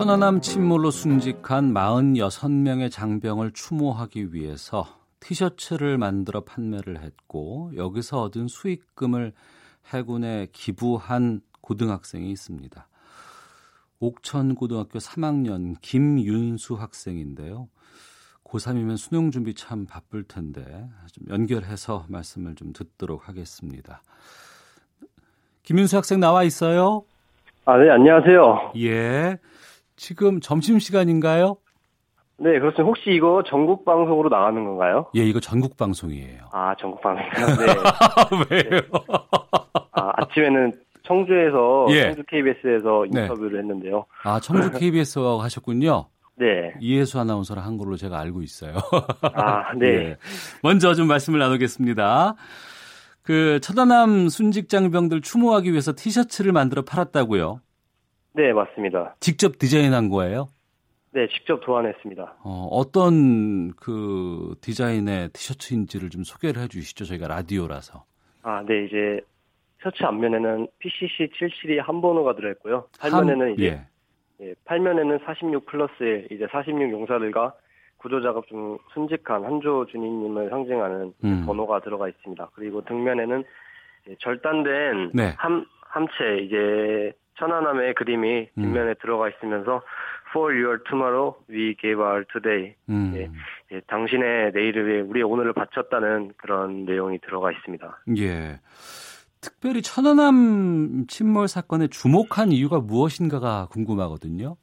천안함 0.00 0.40
침몰로 0.40 0.90
순직한 0.90 1.74
46명의 1.74 2.90
장병을 2.90 3.50
추모하기 3.50 4.32
위해서 4.32 4.86
티셔츠를 5.20 5.98
만들어 5.98 6.40
판매를 6.40 7.02
했고 7.02 7.70
여기서 7.76 8.22
얻은 8.22 8.48
수익금을 8.48 9.34
해군에 9.92 10.46
기부한 10.54 11.42
고등학생이 11.60 12.30
있습니다. 12.30 12.88
옥천고등학교 13.98 14.98
3학년 14.98 15.74
김윤수 15.82 16.76
학생인데요. 16.76 17.68
고3이면 18.44 18.96
수능 18.96 19.30
준비 19.30 19.52
참 19.52 19.84
바쁠 19.84 20.24
텐데 20.24 20.88
좀 21.12 21.28
연결해서 21.28 22.06
말씀을 22.08 22.54
좀 22.54 22.72
듣도록 22.72 23.28
하겠습니다. 23.28 24.00
김윤수 25.62 25.98
학생 25.98 26.20
나와 26.20 26.42
있어요? 26.42 27.04
아, 27.66 27.76
네, 27.76 27.90
안녕하세요. 27.90 28.72
예. 28.78 29.38
지금 30.00 30.40
점심시간인가요? 30.40 31.58
네, 32.38 32.58
그렇습니다. 32.58 32.84
혹시 32.84 33.10
이거 33.10 33.42
전국 33.46 33.84
방송으로 33.84 34.30
나가는 34.30 34.64
건가요? 34.64 35.04
예, 35.14 35.20
이거 35.20 35.40
전국 35.40 35.76
방송이에요. 35.76 36.44
아, 36.52 36.74
전국 36.80 37.02
방송이요? 37.02 37.28
네. 38.48 38.64
왜요? 38.70 38.80
아, 39.92 40.12
아침에는 40.16 40.72
청주에서 41.02 41.86
예. 41.90 42.02
청주 42.04 42.22
KBS에서 42.28 43.04
네. 43.12 43.20
인터뷰를 43.20 43.52
네. 43.52 43.58
했는데요. 43.58 44.06
아, 44.24 44.40
청주 44.40 44.70
KBS 44.70 45.18
하셨군요. 45.18 46.06
네. 46.36 46.72
이해수 46.80 47.20
아나운서를 47.20 47.62
한 47.62 47.76
걸로 47.76 47.98
제가 47.98 48.18
알고 48.18 48.40
있어요. 48.40 48.76
아, 49.34 49.74
네. 49.74 49.86
예. 50.16 50.16
먼저 50.62 50.94
좀 50.94 51.08
말씀을 51.08 51.38
나누겠습니다. 51.40 52.36
그 53.20 53.60
천안함 53.60 54.30
순직장병들 54.30 55.20
추모하기 55.20 55.70
위해서 55.70 55.92
티셔츠를 55.94 56.52
만들어 56.52 56.86
팔았다고요? 56.86 57.60
네, 58.32 58.52
맞습니다. 58.52 59.16
직접 59.20 59.58
디자인한 59.58 60.08
거예요? 60.08 60.48
네, 61.12 61.26
직접 61.28 61.60
도안했습니다. 61.60 62.36
어, 62.44 62.68
어떤 62.70 63.72
그 63.72 64.54
디자인의 64.60 65.30
티셔츠인지를 65.30 66.10
좀 66.10 66.22
소개를 66.22 66.62
해 66.62 66.68
주시죠. 66.68 67.04
저희가 67.04 67.26
라디오라서. 67.26 68.04
아, 68.42 68.62
네, 68.66 68.84
이제 68.84 69.20
셔츠 69.82 70.04
앞면에는 70.04 70.68
PCC 70.78 71.30
77이 71.32 71.82
한 71.82 72.00
번호가 72.00 72.34
들어있고요. 72.36 72.86
팔면에는 73.00 73.54
이제 73.54 73.64
예. 73.66 73.86
예, 74.42 74.54
팔면에는 74.64 75.18
46 75.24 75.66
플러스 75.66 75.92
1, 76.02 76.28
이제 76.30 76.46
46 76.50 76.90
용사들과 76.92 77.54
구조 77.98 78.22
작업 78.22 78.46
중 78.46 78.78
순직한 78.94 79.44
한조 79.44 79.86
주님님을 79.86 80.48
상징하는 80.48 81.12
음. 81.24 81.42
번호가 81.44 81.80
들어가 81.80 82.08
있습니다. 82.08 82.50
그리고 82.54 82.82
등면에는 82.84 83.44
절단된 84.18 85.10
네. 85.12 85.34
함, 85.36 85.66
함체, 85.82 86.38
이제 86.42 87.12
천안함의 87.38 87.94
그림이 87.94 88.48
음. 88.56 88.62
뒷면에 88.62 88.90
음. 88.90 88.94
들어가 89.00 89.28
있으면서 89.28 89.82
For 90.30 90.52
your 90.52 90.82
tomorrow, 90.88 91.34
we 91.50 91.74
gave 91.80 92.00
our 92.00 92.24
today. 92.32 92.74
음. 92.88 93.12
예, 93.16 93.30
예, 93.72 93.80
당신의 93.80 94.52
내일을 94.52 94.86
위해 94.86 95.00
우리 95.00 95.22
오늘을 95.22 95.52
바쳤다는 95.52 96.34
그런 96.36 96.84
내용이 96.84 97.18
들어가 97.18 97.50
있습니다. 97.50 98.02
예. 98.18 98.60
특별히 99.40 99.82
천안함 99.82 101.06
침몰 101.08 101.48
사건에 101.48 101.88
주목한 101.88 102.52
이유가 102.52 102.78
무엇인가가 102.78 103.66
궁금하거든요. 103.70 104.56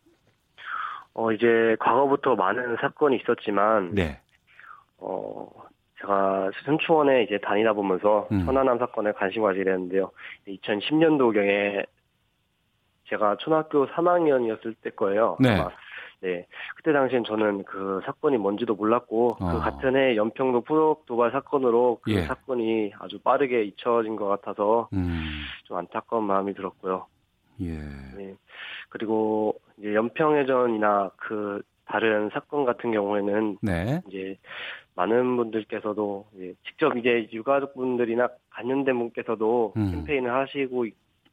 어, 1.14 1.32
이제 1.32 1.76
과거부터 1.80 2.36
많은 2.36 2.78
사건이 2.80 3.18
있었지만, 3.18 3.96
네. 3.96 4.22
어, 5.00 5.50
제가 6.00 6.52
순추원에 6.64 7.24
이제 7.24 7.40
다니다 7.40 7.74
보면서 7.74 8.28
음. 8.32 8.46
천안함 8.46 8.78
사건에 8.78 9.12
관심 9.14 9.42
가지게 9.42 9.64
됐는데요. 9.64 10.12
2010년도경에 10.48 11.86
제가 13.10 13.38
초등학교 13.38 13.88
3학년이었을 13.88 14.76
때 14.82 14.90
거예요. 14.92 15.38
네. 15.40 15.58
네. 16.20 16.48
그때 16.76 16.92
당시엔 16.94 17.26
저는 17.26 17.64
그 17.64 18.02
사건이 18.06 18.38
뭔지도 18.38 18.76
몰랐고, 18.76 19.36
그 19.36 19.46
어. 19.46 19.52
그 19.52 19.60
같은 19.60 19.96
해 19.96 20.16
연평도 20.16 20.62
포역 20.62 21.06
도발 21.06 21.32
사건으로 21.32 22.00
그 22.02 22.12
예. 22.12 22.22
사건이 22.24 22.94
아주 23.00 23.20
빠르게 23.20 23.64
잊혀진 23.64 24.16
것 24.16 24.28
같아서 24.28 24.90
음. 24.94 25.42
좀 25.66 25.78
안타까운 25.78 26.24
마음이 26.24 26.54
들었고요. 26.56 27.06
예. 27.62 27.78
네. 28.18 28.36
그리고 28.90 29.60
이제 29.78 29.94
연평해전이나 29.94 31.12
그 31.18 31.62
다른 31.86 32.30
사건 32.34 32.66
같은 32.66 32.92
경우에는 32.92 33.58
네. 33.62 34.02
이제 34.08 34.38
많은 34.96 35.38
분들께서도 35.38 36.26
이제 36.36 36.54
직접 36.66 36.98
이제 36.98 37.30
유가족분들이나 37.32 38.28
관련된 38.50 38.98
분께서도 38.98 39.74
음. 39.78 39.92
캠페인을 39.92 40.34
하시고 40.34 40.86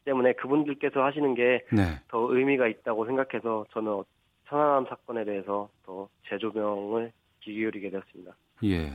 때문에 0.05 0.33
그분들께서 0.33 1.03
하시는 1.03 1.35
게더 1.35 1.75
네. 1.75 1.99
의미가 2.11 2.67
있다고 2.67 3.05
생각해서 3.05 3.65
저는 3.71 4.03
천안함 4.47 4.85
사건에 4.87 5.25
대해서 5.25 5.69
더 5.85 6.07
재조명을 6.29 7.11
기울이게 7.41 7.89
되었습니다. 7.89 8.31
예. 8.63 8.91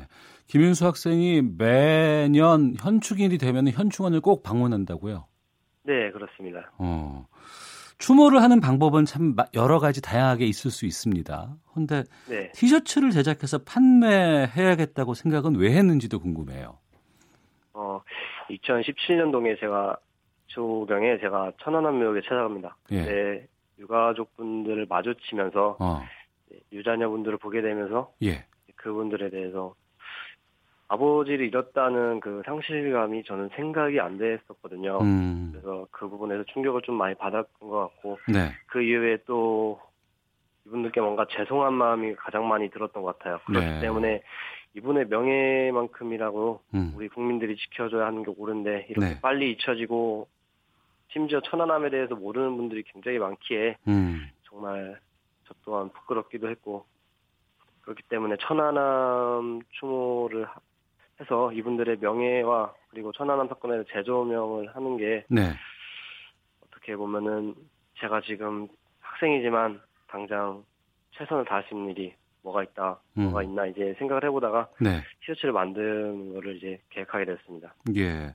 김윤수 0.46 0.86
학생이 0.86 1.42
매년 1.58 2.74
현충일이 2.78 3.38
되면 3.38 3.68
현충원을 3.68 4.20
꼭 4.20 4.42
방문한다고요? 4.42 5.26
네, 5.82 6.10
그렇습니다. 6.10 6.70
어. 6.78 7.26
추모를 7.98 8.42
하는 8.42 8.60
방법은 8.60 9.04
참 9.04 9.36
여러 9.54 9.78
가지 9.78 10.00
다양하게 10.00 10.46
있을 10.46 10.70
수 10.70 10.86
있습니다. 10.86 11.56
그런데 11.70 12.04
네. 12.28 12.50
티셔츠를 12.52 13.10
제작해서 13.10 13.58
판매해야겠다고 13.58 15.12
생각은 15.12 15.56
왜 15.56 15.72
했는지도 15.72 16.18
궁금해요. 16.18 16.78
어, 17.74 18.00
2017년도에 18.48 19.60
제가 19.60 19.98
조경에 20.50 21.18
제가 21.18 21.52
천안함묘역에 21.62 22.22
찾아갑니다. 22.22 22.76
예. 22.92 23.02
네, 23.02 23.46
유가족분들을 23.78 24.86
마주치면서 24.88 25.76
어. 25.80 26.02
유자녀분들을 26.72 27.38
보게 27.38 27.62
되면서 27.62 28.12
예. 28.22 28.44
그분들에 28.76 29.30
대해서 29.30 29.74
아버지를 30.88 31.46
잃었다는 31.46 32.18
그 32.20 32.42
상실감이 32.44 33.22
저는 33.24 33.50
생각이 33.54 34.00
안 34.00 34.18
됐었거든요. 34.18 34.98
음. 35.00 35.50
그래서 35.52 35.86
그 35.92 36.08
부분에서 36.08 36.42
충격을 36.52 36.82
좀 36.82 36.96
많이 36.96 37.14
받았던 37.14 37.68
것 37.68 37.78
같고 37.78 38.18
네. 38.26 38.50
그 38.66 38.82
이후에 38.82 39.18
또 39.24 39.80
이분들께 40.66 41.00
뭔가 41.00 41.26
죄송한 41.30 41.74
마음이 41.74 42.16
가장 42.16 42.48
많이 42.48 42.68
들었던 42.70 43.02
것 43.02 43.18
같아요. 43.18 43.38
그렇기 43.46 43.66
네. 43.66 43.80
때문에 43.80 44.22
이분의 44.74 45.06
명예만큼이라고 45.06 46.60
음. 46.74 46.92
우리 46.96 47.08
국민들이 47.08 47.56
지켜줘야 47.56 48.06
하는 48.06 48.24
게 48.24 48.32
옳은데 48.36 48.86
이렇게 48.88 49.14
네. 49.14 49.20
빨리 49.20 49.52
잊혀지고 49.52 50.28
심지어 51.12 51.40
천안함에 51.40 51.90
대해서 51.90 52.14
모르는 52.14 52.56
분들이 52.56 52.82
굉장히 52.84 53.18
많기에 53.18 53.76
음. 53.88 54.28
정말 54.44 54.98
저 55.46 55.54
또한 55.64 55.90
부끄럽기도 55.90 56.48
했고 56.48 56.86
그렇기 57.82 58.02
때문에 58.04 58.36
천안함 58.40 59.62
추모를 59.70 60.46
해서 61.20 61.52
이분들의 61.52 61.98
명예와 62.00 62.74
그리고 62.88 63.12
천안함 63.12 63.48
사건에 63.48 63.84
재조명을 63.92 64.74
하는 64.74 64.96
게 64.96 65.24
네. 65.28 65.52
어떻게 66.66 66.96
보면은 66.96 67.54
제가 67.98 68.20
지금 68.22 68.68
학생이지만 69.00 69.80
당장 70.08 70.64
최선을 71.12 71.44
다하시는 71.44 71.90
일이 71.90 72.14
뭐가 72.42 72.62
있다, 72.62 73.00
음. 73.18 73.24
뭐가 73.24 73.42
있나 73.42 73.66
이제 73.66 73.94
생각을 73.98 74.24
해보다가 74.24 74.68
네. 74.80 75.02
티셔츠를 75.20 75.52
만드는 75.52 76.32
거를 76.34 76.56
이제 76.56 76.80
계획하게 76.90 77.26
됐습니다. 77.26 77.74
예. 77.96 78.34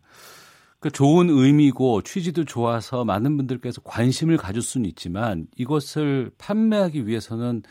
그 0.85 0.91
좋은 0.91 1.31
의미고 1.31 2.03
취지도 2.03 2.45
좋아서 2.45 3.03
많은 3.05 3.37
분들께서 3.37 3.81
관심을 3.81 4.37
가질 4.37 4.61
수는 4.61 4.87
있지만 4.87 5.47
이것을 5.57 6.29
판매하기 6.37 7.07
위해서는 7.07 7.63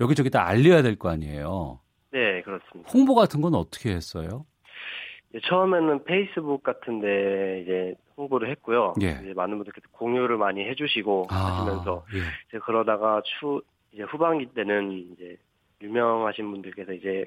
여기저기 0.00 0.30
다 0.30 0.46
알려야 0.46 0.80
될 0.80 0.96
거 0.96 1.10
아니에요. 1.10 1.80
네, 2.10 2.40
그렇습니다. 2.40 2.90
홍보 2.90 3.14
같은 3.14 3.42
건 3.42 3.54
어떻게 3.54 3.90
했어요? 3.90 4.46
처음에는 5.42 6.04
페이스북 6.04 6.62
같은데 6.62 7.60
이제 7.62 7.94
홍보를 8.16 8.48
했고요. 8.52 8.94
예. 9.02 9.18
이제 9.22 9.34
많은 9.36 9.58
분들께서 9.58 9.86
공유를 9.92 10.38
많이 10.38 10.64
해주시고 10.64 11.26
아, 11.28 11.34
하시면서 11.34 12.06
예. 12.14 12.20
이제 12.48 12.58
그러다가 12.64 13.20
추 13.26 13.60
이제 13.92 14.04
후반기 14.04 14.46
때는 14.46 14.90
이제 15.12 15.36
유명하신 15.82 16.50
분들께서 16.50 16.94
이제 16.94 17.26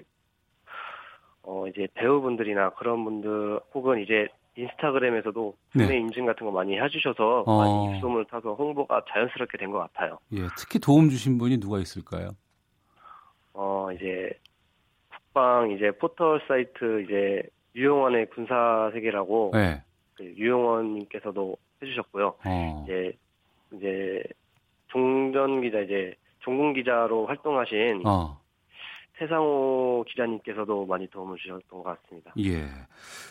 어 1.44 1.68
이제 1.68 1.88
배우분들이나 1.94 2.72
그런 2.72 3.04
분들 3.04 3.60
혹은 3.76 4.02
이제 4.02 4.30
인스타그램에서도 4.58 5.56
구매 5.72 5.86
네. 5.88 5.98
인증 5.98 6.26
같은 6.26 6.46
거 6.46 6.52
많이 6.52 6.78
해주셔서 6.80 7.44
어. 7.46 7.58
많이 7.58 7.96
입소문을 7.96 8.26
타서 8.26 8.54
홍보가 8.56 9.04
자연스럽게 9.10 9.58
된 9.58 9.72
것 9.72 9.80
같아요. 9.80 10.18
예, 10.34 10.40
특히 10.58 10.80
도움 10.80 11.10
주신 11.10 11.38
분이 11.38 11.60
누가 11.60 11.78
있을까요? 11.80 12.30
어 13.54 13.90
이제 13.94 14.32
국방 15.10 15.72
이제 15.72 15.92
포털 15.92 16.42
사이트 16.48 17.04
이제 17.04 17.44
유용원의 17.76 18.30
군사 18.32 18.90
세계라고 18.94 19.52
네. 19.54 19.84
그 20.16 20.24
유용원님께서도 20.24 21.56
해주셨고요. 21.82 22.36
어. 22.46 22.84
이제 22.86 23.14
이제 23.74 24.24
종전 24.88 25.62
기자 25.62 25.80
이제 25.82 26.16
종군 26.40 26.74
기자로 26.74 27.28
활동하신 27.28 28.04
어. 28.06 28.40
태상호 29.18 30.06
기자님께서도 30.08 30.86
많이 30.86 31.08
도움을 31.10 31.38
주셨던 31.38 31.84
것 31.84 32.02
같습니다. 32.02 32.34
예. 32.40 32.68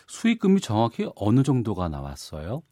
수익금이 0.08 0.60
정확히 0.60 1.08
어느 1.16 1.42
정도가 1.42 1.88
나왔어요? 1.88 2.62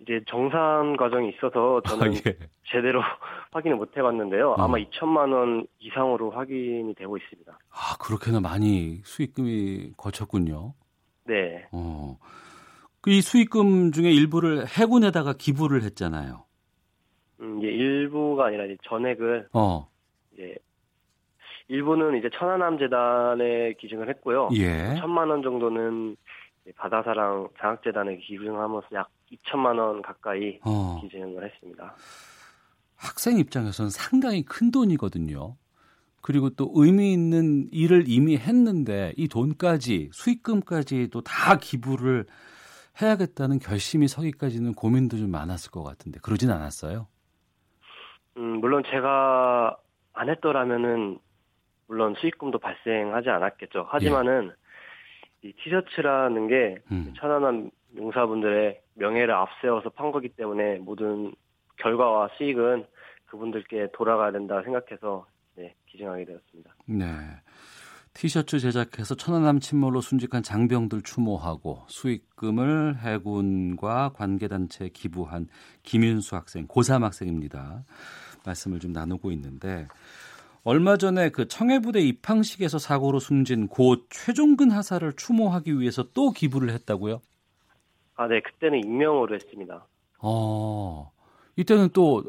이제 0.00 0.20
정산 0.28 0.96
과정이 0.96 1.30
있어서 1.30 1.80
저는 1.82 2.08
아, 2.08 2.14
예. 2.26 2.36
제대로 2.70 3.00
확인을 3.50 3.76
못 3.76 3.96
해봤는데요. 3.96 4.52
어. 4.52 4.54
아마 4.62 4.78
2천만 4.78 5.32
원 5.32 5.66
이상으로 5.80 6.30
확인이 6.30 6.94
되고 6.94 7.16
있습니다. 7.16 7.58
아 7.70 7.96
그렇게나 8.00 8.40
많이 8.40 9.00
수익금이 9.04 9.94
거쳤군요. 9.96 10.74
네. 11.26 11.66
어. 11.72 12.16
그이 13.00 13.20
수익금 13.20 13.92
중에 13.92 14.10
일부를 14.10 14.66
해군에다가 14.66 15.32
기부를 15.32 15.82
했잖아요. 15.82 16.44
음, 17.40 17.58
이제 17.58 17.68
일부가 17.68 18.46
아니라 18.46 18.64
이제 18.64 18.76
전액을 18.84 19.48
어. 19.52 19.88
이제 20.32 20.56
일부는 21.68 22.18
이제 22.18 22.30
천안함 22.32 22.78
재단에 22.78 23.74
기증을 23.74 24.08
했고요. 24.08 24.48
예. 24.54 24.96
천만 25.00 25.28
원 25.28 25.42
정도는 25.42 26.16
바다사랑 26.76 27.48
장학재단에 27.60 28.16
기증하면서 28.16 28.88
약 28.94 29.08
2천만 29.32 29.78
원 29.78 30.02
가까이 30.02 30.58
어. 30.64 30.98
기증을 31.02 31.44
했습니다. 31.44 31.94
학생 32.96 33.38
입장에서는 33.38 33.90
상당히 33.90 34.42
큰 34.44 34.70
돈이거든요. 34.70 35.56
그리고 36.20 36.50
또 36.50 36.70
의미 36.74 37.12
있는 37.12 37.68
일을 37.70 38.04
이미 38.06 38.36
했는데 38.36 39.12
이 39.16 39.28
돈까지 39.28 40.10
수익금까지도 40.12 41.20
다 41.20 41.56
기부를 41.56 42.26
해야겠다는 43.00 43.60
결심이 43.60 44.08
서기까지는 44.08 44.74
고민도 44.74 45.16
좀 45.18 45.30
많았을 45.30 45.70
것 45.70 45.84
같은데 45.84 46.18
그러진 46.20 46.50
않았어요? 46.50 47.06
음, 48.36 48.60
물론 48.60 48.82
제가 48.90 49.76
안 50.12 50.28
했더라면은 50.28 51.18
물론 51.88 52.14
수익금도 52.18 52.58
발생하지 52.58 53.30
않았겠죠. 53.30 53.86
하지만은 53.88 54.52
예. 55.44 55.48
이 55.48 55.52
티셔츠라는 55.54 56.48
게 56.48 56.76
음. 56.92 57.12
천안함 57.16 57.70
용사분들의 57.96 58.80
명예를 58.94 59.34
앞세워서 59.34 59.90
판 59.90 60.12
거기 60.12 60.28
때문에 60.28 60.78
모든 60.78 61.32
결과와 61.76 62.28
수익은 62.36 62.86
그분들께 63.26 63.88
돌아가야 63.92 64.32
된다 64.32 64.62
생각해서 64.62 65.26
네, 65.56 65.74
기증하게 65.86 66.24
되었습니다. 66.24 66.74
네. 66.86 67.06
티셔츠 68.14 68.58
제작해서 68.58 69.14
천안함 69.14 69.60
침몰로 69.60 70.00
순직한 70.00 70.42
장병들 70.42 71.02
추모하고 71.02 71.84
수익금을 71.86 72.96
해군과 72.98 74.10
관계단체에 74.14 74.88
기부한 74.88 75.46
김윤수 75.84 76.34
학생, 76.34 76.66
고3 76.66 77.02
학생입니다. 77.02 77.84
말씀을 78.44 78.80
좀 78.80 78.92
나누고 78.92 79.30
있는데 79.32 79.86
얼마 80.68 80.98
전에 80.98 81.30
그 81.30 81.48
청해부대 81.48 81.98
입항식에서 82.00 82.76
사고로 82.76 83.20
숨진 83.20 83.68
고 83.68 84.06
최종근 84.10 84.70
하사를 84.70 85.10
추모하기 85.14 85.80
위해서 85.80 86.04
또 86.12 86.30
기부를 86.30 86.68
했다고요? 86.74 87.22
아, 88.16 88.28
네. 88.28 88.42
그때는 88.42 88.80
익명으로 88.80 89.34
했습니다. 89.34 89.86
어, 90.20 91.10
이때는 91.56 91.88
또 91.94 92.22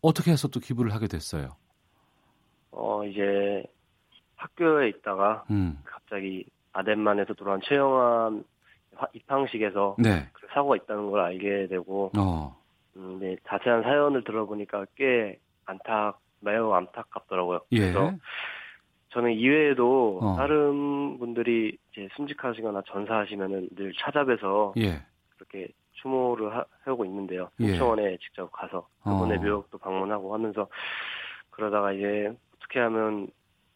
어떻게 0.00 0.30
해서 0.30 0.48
또 0.48 0.58
기부를 0.58 0.94
하게 0.94 1.06
됐어요? 1.06 1.50
어, 2.70 3.04
이제 3.04 3.62
학교에 4.36 4.88
있다가 4.88 5.44
음. 5.50 5.78
갑자기 5.84 6.46
아덴만에서 6.72 7.34
돌아온 7.34 7.60
최영환 7.62 8.42
입항식에서 9.12 9.96
네. 9.98 10.26
그 10.32 10.46
사고가 10.54 10.76
있다는 10.76 11.10
걸 11.10 11.20
알게 11.20 11.66
되고 11.66 12.10
어. 12.16 12.56
음, 12.96 13.18
네, 13.20 13.36
자세한 13.46 13.82
사연을 13.82 14.24
들어보니까 14.24 14.86
꽤 14.94 15.38
안타 15.66 16.18
매우 16.46 16.72
안타깝더라고요. 16.72 17.60
예. 17.72 17.78
그래서 17.78 18.14
저는 19.10 19.32
이외에도 19.32 20.20
어. 20.22 20.36
다른 20.36 21.18
분들이 21.18 21.76
이제 21.92 22.08
순직하시거나 22.16 22.82
전사하시면은 22.86 23.68
늘 23.74 23.92
찾아뵈서 23.98 24.74
예. 24.78 25.02
그렇게 25.36 25.68
추모를 25.92 26.54
하, 26.54 26.94
고 26.94 27.04
있는데요. 27.04 27.50
예. 27.60 27.76
청원에 27.76 28.16
직접 28.18 28.50
가서 28.52 28.86
그분의 29.02 29.38
어. 29.38 29.40
묘역도 29.40 29.78
방문하고 29.78 30.32
하면서 30.34 30.68
그러다가 31.50 31.92
이제 31.92 32.32
어떻게 32.56 32.80
하면 32.80 33.28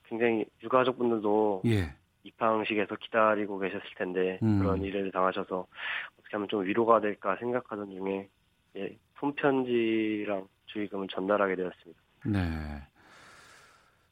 굉장히 0.05 0.45
유가족분들도 0.63 1.63
예. 1.67 1.95
입항식에서 2.23 2.97
기다리고 2.97 3.59
계셨을 3.59 3.87
텐데 3.97 4.39
음. 4.43 4.59
그런 4.59 4.83
일을 4.83 5.11
당하셔서 5.11 5.67
어떻게 6.19 6.33
하면 6.33 6.49
좀 6.49 6.65
위로가 6.65 7.01
될까 7.01 7.37
생각하던 7.37 7.91
중에 7.91 8.29
예, 8.77 8.97
손편지랑 9.19 10.47
주의금을 10.67 11.09
전달하게 11.09 11.57
되었습니다. 11.57 12.01
네. 12.27 12.41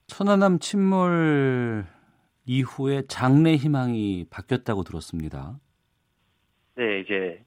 천안함 0.07 0.59
침몰 0.59 1.85
이후에 2.47 3.03
장래 3.09 3.55
희망이 3.55 4.27
바뀌었다고 4.31 4.83
들었습니다. 4.83 5.59
네, 6.77 7.01
이제 7.01 7.45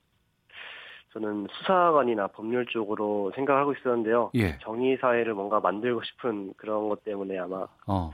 저는 1.14 1.48
수사관이나 1.52 2.28
법률 2.28 2.66
쪽으로 2.68 3.32
생각하고 3.36 3.74
있었는데요. 3.74 4.32
예. 4.36 4.58
정의 4.60 4.98
사회를 4.98 5.34
뭔가 5.34 5.60
만들고 5.60 6.04
싶은 6.04 6.54
그런 6.56 6.88
것 6.88 7.04
때문에 7.04 7.38
아마 7.38 7.68
어. 7.88 8.12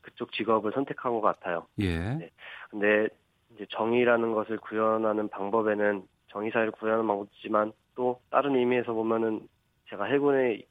그쪽 0.00 0.32
직업을 0.32 0.72
선택한 0.72 1.12
것 1.12 1.20
같아요. 1.20 1.66
예. 1.78 1.98
네. 1.98 2.30
근데 2.70 3.08
이제 3.54 3.66
정의라는 3.70 4.32
것을 4.32 4.58
구현하는 4.58 5.28
방법에는 5.28 6.02
정의 6.28 6.50
사회를 6.50 6.72
구현하는 6.72 7.06
방법이지만 7.06 7.72
또 7.94 8.20
다른 8.30 8.56
의미에서 8.56 8.92
보면은 8.92 9.46
제가 9.88 10.04
해군에 10.04 10.62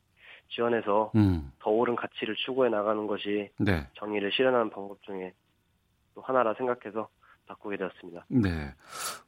지원해서 0.49 1.11
음. 1.15 1.51
더 1.59 1.69
옳은 1.69 1.95
가치를 1.95 2.35
추구해 2.35 2.69
나가는 2.69 3.05
것이 3.07 3.49
네. 3.57 3.87
정의를 3.95 4.31
실현하는 4.31 4.69
방법 4.69 5.01
중에 5.03 5.33
또 6.15 6.21
하나라 6.21 6.53
생각해서 6.55 7.07
바꾸게 7.47 7.77
되었습니다. 7.77 8.25
네. 8.29 8.49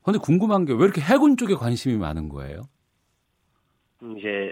근데 0.04 0.20
궁금한 0.20 0.66
게 0.66 0.74
왜 0.74 0.84
이렇게 0.84 1.02
해군 1.02 1.38
쪽에 1.38 1.56
관심이 1.56 1.98
많은 1.98 2.30
거예요? 2.30 2.64
음, 4.04 4.18
이제 4.18 4.52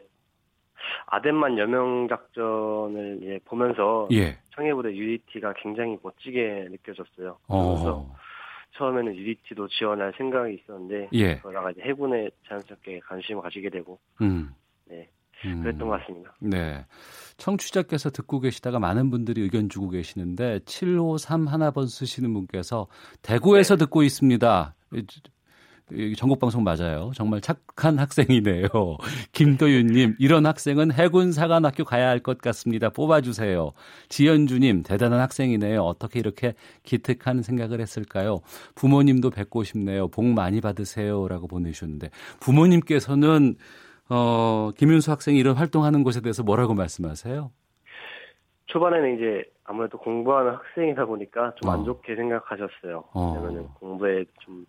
아덴만 1.07 1.57
여명 1.57 2.07
작전을 2.07 3.19
예, 3.23 3.39
보면서 3.45 4.07
예. 4.11 4.37
청해부대 4.55 4.95
UDT가 4.95 5.53
굉장히 5.53 5.97
멋지게 6.01 6.67
느껴졌어요. 6.71 7.37
그래서 7.47 8.05
어. 8.07 8.15
처음에는 8.73 9.15
UDT도 9.15 9.67
지원할 9.69 10.13
생각이 10.17 10.53
있었는데 10.55 11.09
예. 11.13 11.37
그러다가 11.39 11.71
이제 11.71 11.81
해군에 11.81 12.29
자연스럽게 12.47 12.99
관심을 13.01 13.41
가지게 13.41 13.69
되고 13.69 13.99
음. 14.21 14.53
네. 14.85 15.09
음. 15.45 15.61
그랬던 15.63 15.87
것 15.87 15.99
같습니다. 15.99 16.33
네. 16.39 16.85
청취자께서 17.37 18.09
듣고 18.09 18.39
계시다가 18.39 18.79
많은 18.79 19.09
분들이 19.09 19.41
의견 19.41 19.69
주고 19.69 19.89
계시는데 19.89 20.59
753 20.65 21.47
하나번 21.47 21.87
쓰시는 21.87 22.33
분께서 22.33 22.87
대구에서 23.21 23.75
네. 23.75 23.85
듣고 23.85 24.03
있습니다. 24.03 24.75
전국 26.17 26.39
방송 26.39 26.63
맞아요. 26.63 27.11
정말 27.15 27.41
착한 27.41 27.97
학생이네요. 27.97 28.67
김도윤님, 29.31 30.17
이런 30.19 30.45
학생은 30.45 30.91
해군 30.91 31.31
사관학교 31.31 31.83
가야 31.83 32.09
할 32.09 32.19
것 32.19 32.37
같습니다. 32.39 32.89
뽑아주세요. 32.89 33.71
지연주님, 34.09 34.83
대단한 34.83 35.19
학생이네요. 35.21 35.81
어떻게 35.81 36.19
이렇게 36.19 36.53
기특한 36.83 37.41
생각을 37.41 37.81
했을까요? 37.81 38.41
부모님도 38.75 39.31
뵙고 39.31 39.63
싶네요. 39.63 40.09
복 40.09 40.25
많이 40.25 40.61
받으세요.라고 40.61 41.47
보내주셨는데 41.47 42.11
부모님께서는 42.39 43.55
어, 44.09 44.71
김윤수 44.75 45.11
학생이 45.11 45.37
이런 45.37 45.55
활동하는 45.55 46.03
곳에 46.03 46.21
대해서 46.21 46.43
뭐라고 46.43 46.73
말씀하세요? 46.73 47.51
초반에는 48.65 49.15
이제 49.15 49.43
아무래도 49.63 49.97
공부하는 49.97 50.53
학생이다 50.53 51.05
보니까 51.05 51.53
좀안 51.55 51.81
어. 51.81 51.83
좋게 51.83 52.15
생각하셨어요. 52.15 53.05
어. 53.13 53.33
왜냐면 53.33 53.67
공부에 53.75 54.25
좀 54.39 54.65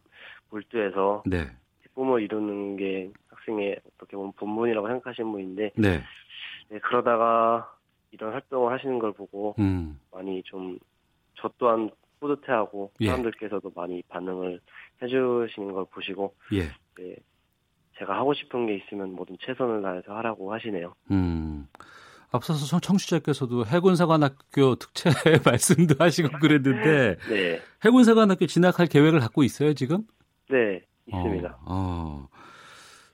몰두해서 0.50 1.22
네. 1.26 1.46
꿈을 1.94 2.22
이루는 2.22 2.76
게 2.76 3.10
학생의 3.28 3.80
어떻게 3.94 4.16
보면 4.16 4.32
본분이라고 4.32 4.86
생각하시는 4.86 5.30
분인데 5.30 5.72
네. 5.76 6.02
네, 6.68 6.78
그러다가 6.78 7.74
이런 8.12 8.32
활동을 8.32 8.72
하시는 8.72 8.98
걸 8.98 9.12
보고 9.12 9.54
음. 9.58 9.98
많이 10.12 10.42
좀 10.44 10.78
저 11.40 11.50
또한 11.58 11.90
뿌듯해하고 12.20 12.92
예. 13.00 13.06
사람들께서도 13.06 13.72
많이 13.74 14.02
반응을 14.08 14.60
해주시는 15.02 15.72
걸 15.72 15.86
보시고 15.86 16.34
예. 16.52 16.64
네, 17.02 17.16
제가 18.00 18.16
하고 18.16 18.34
싶은 18.34 18.66
게 18.66 18.76
있으면 18.76 19.14
모든 19.14 19.36
최선을 19.40 19.82
다해서 19.82 20.14
하라고 20.16 20.52
하시네요. 20.52 20.94
음. 21.12 21.68
앞서서 22.32 22.78
청취자께서도 22.80 23.66
해군사관학교 23.66 24.76
특채 24.76 25.10
말씀도 25.44 25.96
하시고 25.98 26.38
그랬는데 26.38 27.16
네. 27.28 27.60
해군사관학교 27.84 28.46
진학할 28.46 28.86
계획을 28.86 29.18
갖고 29.20 29.42
있어요 29.42 29.74
지금? 29.74 30.04
네 30.48 30.80
있습니다. 31.06 31.58
어, 31.66 31.66
어. 31.66 32.28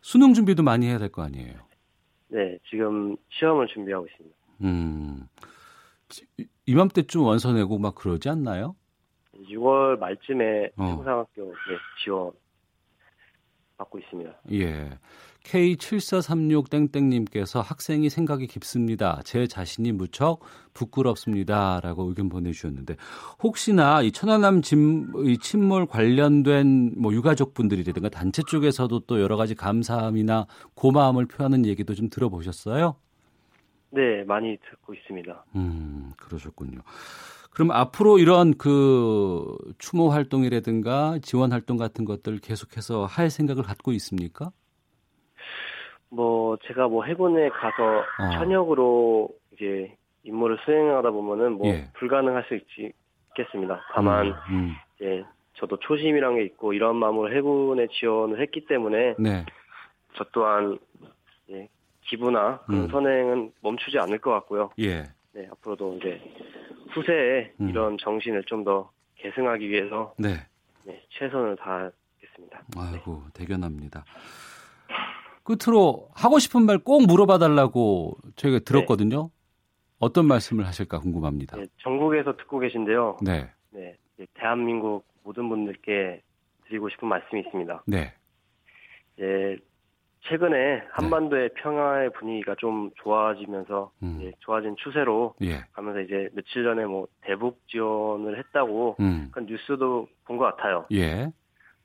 수능 0.03 0.35
준비도 0.35 0.63
많이 0.63 0.87
해야 0.87 0.99
될 0.99 1.09
거 1.11 1.23
아니에요? 1.23 1.55
네 2.29 2.59
지금 2.69 3.17
시험을 3.31 3.67
준비하고 3.69 4.07
있습니다. 4.07 4.37
음 4.63 5.27
이맘때쯤 6.67 7.23
원서 7.23 7.53
내고 7.53 7.79
막 7.79 7.95
그러지 7.95 8.29
않나요? 8.29 8.77
6월 9.49 9.99
말쯤에 9.99 10.73
어. 10.77 10.85
해군사관학교 10.85 11.55
지원 12.05 12.33
받고 13.77 13.99
있습니다. 13.99 14.33
예. 14.53 14.91
K7436땡땡님께서 15.45 17.63
학생이 17.63 18.11
생각이 18.11 18.49
깊습니다. 18.49 19.21
제 19.25 19.47
자신이 19.47 19.93
무척 19.93 20.41
부끄럽습니다. 20.75 21.81
라고 21.81 22.09
의견 22.09 22.29
보내주셨는데, 22.29 22.97
혹시나 23.43 24.03
이 24.03 24.11
천안함 24.11 24.63
이 25.25 25.39
침몰 25.39 25.87
관련된 25.87 26.95
뭐 26.97 27.13
유가족분들이라든가 27.13 28.09
단체 28.09 28.43
쪽에서도 28.43 28.99
또 29.01 29.21
여러 29.21 29.37
가지 29.37 29.55
감사함이나 29.55 30.47
고마움을 30.75 31.27
표하는 31.27 31.65
얘기도 31.65 31.95
좀 31.95 32.09
들어보셨어요? 32.09 32.97
네, 33.91 34.25
많이 34.25 34.59
듣고 34.69 34.95
있습니다. 34.95 35.45
음, 35.55 36.13
그러셨군요. 36.17 36.81
그럼 37.57 37.71
앞으로 37.71 38.19
이런 38.19 38.53
그 38.59 39.57
추모 39.79 40.11
활동이라든가 40.11 41.19
지원 41.23 41.53
활동 41.53 41.79
같은 41.79 42.05
것들 42.05 42.39
계속해서 42.39 43.07
할 43.07 43.31
생각을 43.31 43.63
갖고 43.63 43.93
있습니까? 43.93 44.51
뭐 46.11 46.59
제가 46.67 46.87
뭐 46.89 47.05
해군에 47.05 47.49
가서 47.49 48.01
어. 48.01 48.39
현역으로 48.39 49.31
이제 49.55 49.97
임무를 50.25 50.59
수행하다 50.67 51.11
보면은 51.13 51.53
뭐 51.53 51.67
예. 51.69 51.89
불가능할 51.95 52.45
수 52.47 52.57
있지, 52.57 52.93
있겠습니다. 53.31 53.81
다만 53.95 54.27
음, 54.27 54.35
음. 54.51 54.73
이제 54.97 55.25
저도 55.55 55.79
초심이란 55.79 56.37
게 56.37 56.45
있고 56.45 56.75
이런 56.75 56.97
마음으로 56.97 57.35
해군에 57.35 57.87
지원을 57.91 58.39
했기 58.43 58.67
때문에 58.67 59.15
네. 59.19 59.47
저 60.15 60.27
또한 60.31 60.79
예, 61.49 61.71
기부나 62.03 62.61
음. 62.69 62.89
선행은 62.89 63.53
멈추지 63.63 63.99
않을 63.99 64.19
것 64.19 64.31
같고요. 64.33 64.73
예. 64.79 65.05
네, 65.37 65.47
앞으로도 65.53 65.99
이제 65.99 66.21
후세에 66.95 67.53
음. 67.61 67.69
이런 67.69 67.99
정신을 67.99 68.45
좀 68.45 68.65
더 68.65 68.91
계승하기 69.17 69.69
위해서 69.69 70.15
네. 70.19 70.35
네, 70.85 71.03
최선을 71.11 71.57
다하겠습니다. 71.57 72.65
아이고 72.77 73.23
네. 73.27 73.31
대견합니다. 73.35 74.05
끝으로 75.45 76.09
하고 76.15 76.39
싶은 76.39 76.63
말 76.67 76.79
꼭 76.79 77.07
물어봐 77.07 77.39
달라고 77.39 78.17
저희가 78.37 78.61
들었거든요. 78.61 79.25
네. 79.25 79.29
어떤 79.99 80.27
말씀을 80.27 80.67
하실까 80.67 80.99
궁금합니다. 81.01 81.57
네, 81.59 81.67
전국에서 81.79 82.37
듣고 82.37 82.59
계신데요. 82.59 83.19
네. 83.23 83.51
네. 83.71 83.97
대한민국 84.35 85.05
모든 85.23 85.49
분들께 85.49 86.23
드리고 86.67 86.89
싶은 86.89 87.09
말씀이 87.09 87.43
있습니다. 87.43 87.85
네. 87.87 88.13
예, 89.21 89.57
최근에 90.29 90.83
한반도의 90.91 91.49
네. 91.51 91.55
평화의 91.63 92.11
분위기가 92.11 92.55
좀 92.57 92.91
좋아지면서 92.97 93.91
음. 94.03 94.19
예, 94.23 94.33
좋아진 94.41 94.75
추세로 94.77 95.35
예. 95.43 95.59
가면서 95.73 96.01
이제 96.01 96.29
며칠 96.35 96.65
전에 96.65 96.85
뭐 96.85 97.07
대북 97.23 97.61
지원을 97.69 98.39
했다고 98.39 98.97
음. 99.01 99.29
그런 99.33 99.47
뉴스도 99.47 100.09
본 100.25 100.37
것 100.39 100.45
같아요. 100.57 100.87
예. 100.93 101.31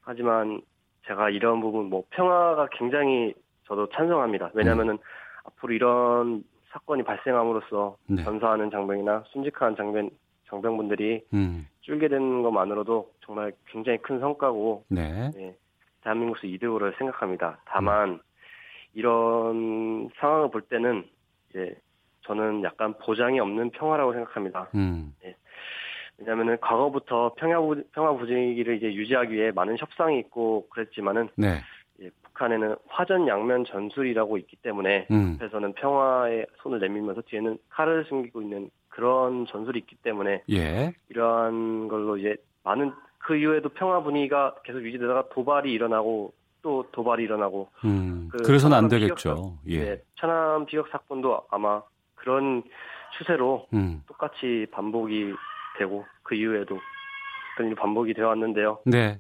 하지만 0.01 0.61
제가 1.07 1.29
이런 1.29 1.61
부분 1.61 1.85
뭐 1.89 2.03
평화가 2.09 2.67
굉장히 2.71 3.33
저도 3.67 3.87
찬성합니다. 3.89 4.51
왜냐하면은 4.53 4.93
음. 4.95 4.99
앞으로 5.45 5.73
이런 5.73 6.43
사건이 6.71 7.03
발생함으로써 7.03 7.97
네. 8.07 8.23
전사하는 8.23 8.71
장병이나 8.71 9.23
순직한 9.27 9.75
장병 9.75 10.09
장병분들이 10.49 11.23
음. 11.33 11.67
줄게 11.81 12.07
되는 12.09 12.41
것만으로도 12.43 13.11
정말 13.21 13.53
굉장히 13.67 13.97
큰 13.99 14.19
성과고 14.19 14.83
네. 14.89 15.31
네, 15.33 15.55
대한민국에서 16.03 16.45
이득으로 16.47 16.91
생각합니다. 16.97 17.59
다만 17.65 18.09
음. 18.09 18.19
이런 18.93 20.09
상황을 20.17 20.51
볼 20.51 20.61
때는 20.61 21.05
이제 21.49 21.75
저는 22.21 22.63
약간 22.63 22.93
보장이 22.99 23.39
없는 23.39 23.71
평화라고 23.71 24.13
생각합니다. 24.13 24.69
음. 24.75 25.13
네. 25.23 25.35
왜냐하면은 26.17 26.57
과거부터 26.61 27.33
평화 27.35 27.57
평화 27.91 28.13
분위기를 28.13 28.77
이제 28.77 28.93
유지하기 28.93 29.33
위해 29.33 29.51
많은 29.51 29.77
협상이 29.77 30.19
있고 30.19 30.67
그랬지만은 30.69 31.29
네. 31.35 31.61
북한에는 32.23 32.75
화전 32.87 33.27
양면 33.27 33.65
전술이라고 33.65 34.37
있기 34.39 34.57
때문에 34.57 35.07
음. 35.11 35.37
앞에서는 35.39 35.73
평화에 35.73 36.45
손을 36.57 36.79
내밀면서 36.79 37.21
뒤에는 37.21 37.57
칼을 37.69 38.05
숨기고 38.05 38.41
있는 38.41 38.69
그런 38.89 39.45
전술이 39.47 39.79
있기 39.79 39.95
때문에 39.97 40.43
예. 40.51 40.93
이러한 41.09 41.87
걸로 41.87 42.17
이제 42.17 42.35
많은 42.63 42.91
그 43.19 43.35
이후에도 43.35 43.69
평화 43.69 44.01
분위기가 44.01 44.55
계속 44.63 44.83
유지되다가 44.83 45.29
도발이 45.29 45.71
일어나고 45.71 46.33
또 46.61 46.85
도발이 46.91 47.23
일어나고 47.23 47.69
음, 47.85 48.29
그 48.31 48.37
그래서는 48.43 48.77
안 48.77 48.87
되겠죠. 48.87 49.57
예. 49.67 49.83
네, 49.83 50.01
천안 50.15 50.65
비격 50.65 50.87
사건도 50.89 51.43
아마 51.49 51.81
그런 52.15 52.63
추세로 53.17 53.67
음. 53.73 54.03
똑같이 54.07 54.67
반복이 54.71 55.33
되고 55.77 56.05
그 56.23 56.35
이후에도 56.35 56.79
그런 57.55 57.67
일이 57.67 57.75
반복이 57.75 58.13
되어 58.13 58.27
왔는데요. 58.27 58.79
네. 58.85 59.19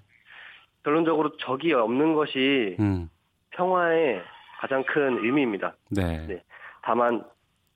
결론적으로 0.83 1.35
적이 1.37 1.73
없는 1.73 2.13
것이 2.13 2.77
음. 2.79 3.09
평화의 3.51 4.21
가장 4.59 4.83
큰 4.83 5.23
의미입니다. 5.23 5.75
네. 5.89 6.25
네. 6.27 6.43
다만 6.83 7.23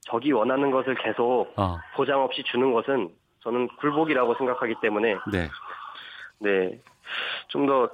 적이 0.00 0.32
원하는 0.32 0.70
것을 0.70 0.94
계속 0.94 1.52
어. 1.56 1.78
보장 1.94 2.22
없이 2.22 2.42
주는 2.44 2.72
것은 2.72 3.10
저는 3.40 3.68
굴복이라고 3.78 4.34
생각하기 4.36 4.76
때문에 4.80 5.16
네. 5.32 5.48
네. 6.38 6.80
좀 7.48 7.66
더 7.66 7.88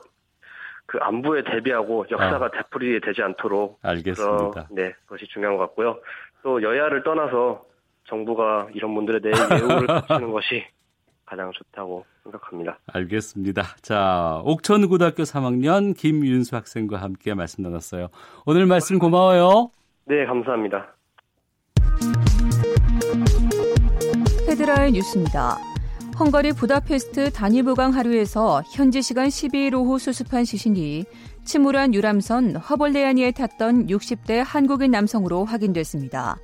그 0.92 0.98
안부에 1.00 1.42
대비하고 1.44 2.04
역사가 2.10 2.46
아. 2.46 2.50
되풀이 2.50 3.00
되지 3.00 3.22
않도록 3.22 3.78
알겠습니다. 3.80 4.68
네, 4.72 4.92
그것이 5.06 5.26
중요한 5.32 5.56
것 5.56 5.62
같고요. 5.68 5.98
또 6.42 6.62
여야를 6.62 7.02
떠나서 7.02 7.64
정부가 8.04 8.68
이런 8.74 8.94
분들에 8.94 9.20
대해 9.20 9.32
예우를 9.32 9.86
갖추는 9.88 10.30
것이 10.30 10.66
가장 11.24 11.50
좋다고 11.50 12.04
생각합니다. 12.24 12.78
알겠습니다. 12.92 13.62
자, 13.80 14.42
옥천고등학교 14.44 15.22
3학년 15.22 15.96
김윤수 15.96 16.54
학생과 16.56 16.98
함께 16.98 17.32
말씀 17.32 17.62
나눴어요. 17.62 18.08
오늘 18.44 18.66
말씀 18.66 18.98
고마워요. 18.98 19.70
네, 20.04 20.26
감사합니다. 20.26 20.94
헤드라인 24.46 24.92
뉴스입니다. 24.92 25.56
헝가리 26.18 26.52
부다페스트 26.52 27.32
다니부강 27.32 27.94
하류에서 27.94 28.62
현지 28.70 29.02
시간 29.02 29.28
12일 29.28 29.74
오후 29.74 29.98
수습한 29.98 30.44
시신이 30.44 31.04
침울한 31.44 31.94
유람선 31.94 32.56
허벌레아니에 32.56 33.32
탔던 33.32 33.86
60대 33.86 34.42
한국인 34.44 34.90
남성으로 34.90 35.44
확인됐습니다. 35.44 36.36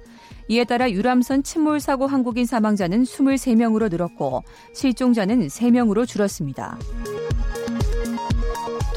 이에 0.49 0.65
따라 0.65 0.91
유람선 0.91 1.43
침몰 1.43 1.81
사고 1.81 2.07
한국인 2.07 2.47
사망자는 2.47 3.03
23명으로 3.03 3.91
늘었고 3.91 4.43
실종자는 4.73 5.49
3명으로 5.49 6.07
줄었습니다. 6.07 6.79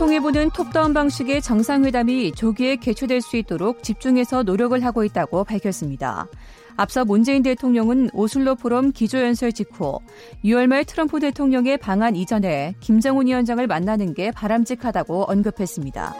통일부는 0.02 0.50
톱다운 0.50 0.96
방식의 0.96 1.44
정상회담이 1.44 2.32
조기에 2.32 2.78
개최될 2.78 3.22
수 3.22 3.38
있도록 3.38 3.84
집중해서 3.84 4.42
노력을 4.42 4.84
하고 4.84 5.04
있다고 5.04 5.44
밝혔습니다. 5.44 6.28
앞서 6.82 7.06
문재인 7.06 7.44
대통령은 7.44 8.10
오슬로 8.12 8.56
포럼 8.56 8.92
기조연설 8.92 9.54
직후 9.54 10.00
6월 10.44 10.66
말 10.66 10.84
트럼프 10.84 11.20
대통령의 11.20 11.78
방한 11.78 12.16
이전에 12.16 12.74
김정은 12.80 13.28
위원장을 13.28 13.68
만나는 13.68 14.16
게 14.16 14.32
바람직하다고 14.32 15.26
언급했습니다. 15.26 16.16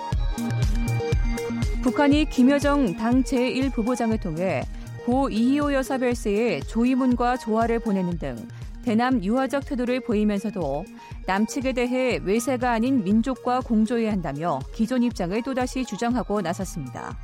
북한이 1.82 2.26
김여정 2.30 2.96
당 2.96 3.24
제1부부장을 3.24 4.22
통해 4.22 4.62
고 5.04 5.30
이희호 5.30 5.74
여사 5.74 5.98
별세에 5.98 6.60
조이문과 6.60 7.38
조화를 7.38 7.80
보내는 7.80 8.20
등 8.20 8.36
대남 8.84 9.24
유화적 9.24 9.66
태도를 9.66 10.02
보이면서도 10.02 10.86
남측에 11.26 11.74
대해 11.74 12.20
외세가 12.24 12.72
아닌 12.72 13.04
민족과 13.04 13.62
공조해야 13.62 14.12
한다며 14.12 14.60
기존 14.76 15.02
입장을 15.02 15.42
또다시 15.42 15.86
주장하고 15.86 16.42
나섰습니다. 16.42 17.18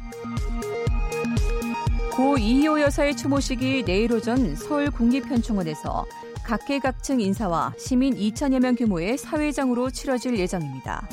고 2.18 2.36
이희호 2.36 2.82
여사의 2.82 3.16
추모식이 3.16 3.86
내일 3.86 4.12
오전 4.12 4.56
서울 4.56 4.90
국립현충원에서 4.90 6.08
각계각층 6.44 7.22
인사와 7.22 7.76
시민 7.78 8.16
2천여 8.16 8.60
명 8.60 8.74
규모의 8.76 9.20
사회장으로 9.20 9.92
치러질 9.92 10.40
예정입니다. 10.40 11.08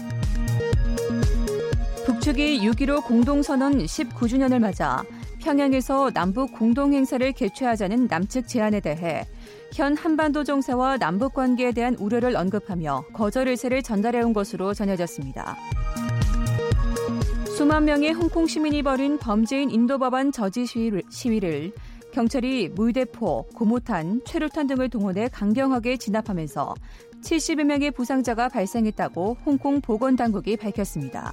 북측이 2.07 2.61
6.15 2.61 3.05
공동선언 3.05 3.85
19주년을 3.85 4.61
맞아 4.61 5.05
평양에서 5.41 6.11
남북 6.13 6.55
공동행사를 6.55 7.33
개최하자는 7.33 8.07
남측 8.07 8.49
제안에 8.49 8.81
대해 8.81 9.27
현 9.75 9.99
한반도 9.99 10.43
정세와 10.43 10.97
남북 10.97 11.35
관계에 11.35 11.73
대한 11.73 11.97
우려를 11.97 12.35
언급하며 12.35 13.09
거절 13.13 13.49
의사를 13.49 13.83
전달해온 13.83 14.33
것으로 14.33 14.73
전해졌습니다. 14.73 15.55
수만 17.57 17.85
명의 17.85 18.13
홍콩 18.13 18.49
시민이 18.49 18.83
벌인 18.83 19.17
범죄인 19.17 19.71
인도 19.71 19.97
법안 19.97 20.33
저지 20.33 20.67
시위를 20.67 21.73
경찰이 22.13 22.71
물대포, 22.71 23.47
고무탄, 23.55 24.21
최루탄 24.27 24.67
등을 24.67 24.89
동원해 24.89 25.29
강경하게 25.29 25.99
진압하면서 25.99 26.75
70여 27.23 27.63
명의 27.63 27.93
부상자가 27.93 28.49
발생했다고 28.49 29.37
홍콩 29.47 29.81
보건당국이 29.81 30.57
밝혔습니다. 30.57 31.33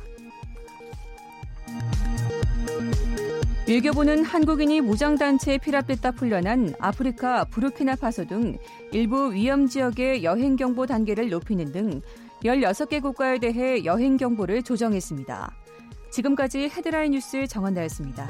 외교부는 3.67 4.23
한국인이 4.23 4.79
무장단체에 4.81 5.57
피랍됐다 5.57 6.11
풀려난 6.11 6.75
아프리카 6.79 7.45
부르키나파소 7.45 8.25
등 8.25 8.57
일부 8.91 9.33
위험 9.33 9.65
지역의 9.65 10.23
여행 10.23 10.55
경보 10.55 10.85
단계를 10.85 11.29
높이는 11.29 11.71
등 11.71 12.01
16개 12.43 13.01
국가에 13.01 13.39
대해 13.39 13.83
여행 13.85 14.17
경보를 14.17 14.61
조정했습니다. 14.61 15.55
지금까지 16.11 16.69
헤드라인 16.69 17.11
뉴스 17.11 17.47
정한나였습니다. 17.47 18.27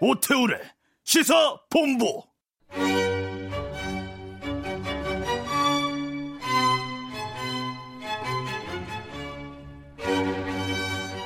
오태우래 0.00 0.60
시사 1.04 1.34
본부 1.68 2.22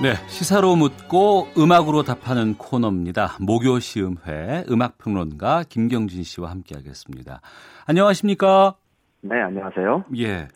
네, 0.03 0.15
시사로 0.27 0.75
묻고 0.75 1.51
음악으로 1.57 2.03
답하는 2.03 2.57
코너입니다. 2.57 3.37
목요 3.38 3.79
시음회 3.79 4.65
음악 4.69 4.99
평론가 4.99 5.62
김경진 5.69 6.25
씨와 6.25 6.51
함께 6.51 6.75
하겠습니다. 6.75 7.41
안녕하십니까? 7.87 8.75
네, 9.21 9.41
안녕하세요. 9.41 10.07
예. 10.17 10.49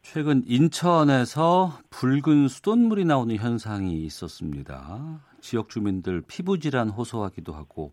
최근 0.00 0.42
인천에서 0.46 1.80
붉은 1.90 2.48
수돗물이 2.48 3.04
나오는 3.04 3.36
현상이 3.36 4.04
있었습니다. 4.06 5.20
지역 5.42 5.68
주민들 5.68 6.22
피부 6.26 6.58
질환 6.58 6.88
호소하기도 6.88 7.52
하고 7.52 7.92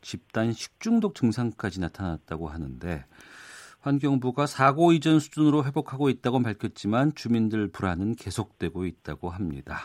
집단 0.00 0.52
식중독 0.52 1.16
증상까지 1.16 1.80
나타났다고 1.80 2.48
하는데 2.48 3.04
환경부가 3.84 4.46
사고 4.46 4.92
이전 4.92 5.18
수준으로 5.18 5.64
회복하고 5.64 6.08
있다고 6.08 6.42
밝혔지만 6.42 7.12
주민들 7.14 7.68
불안은 7.68 8.14
계속되고 8.14 8.86
있다고 8.86 9.28
합니다. 9.28 9.76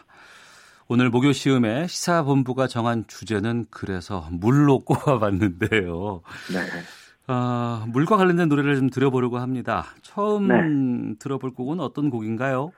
오늘 0.87 1.09
목요 1.09 1.33
시음에 1.33 1.85
시사본부가 1.85 2.67
정한 2.67 3.03
주제는 3.07 3.65
그래서 3.69 4.23
물로 4.31 4.79
꼽아봤는데요. 4.87 6.21
네. 6.53 7.31
어, 7.31 7.85
물과 7.89 8.15
관련된 8.15 8.47
노래를 8.47 8.77
좀 8.77 8.89
들어보려고 8.89 9.37
합니다. 9.37 9.83
처음 10.01 10.47
네. 10.47 11.15
들어볼 11.19 11.53
곡은 11.53 11.81
어떤 11.81 12.09
곡인가요? 12.09 12.71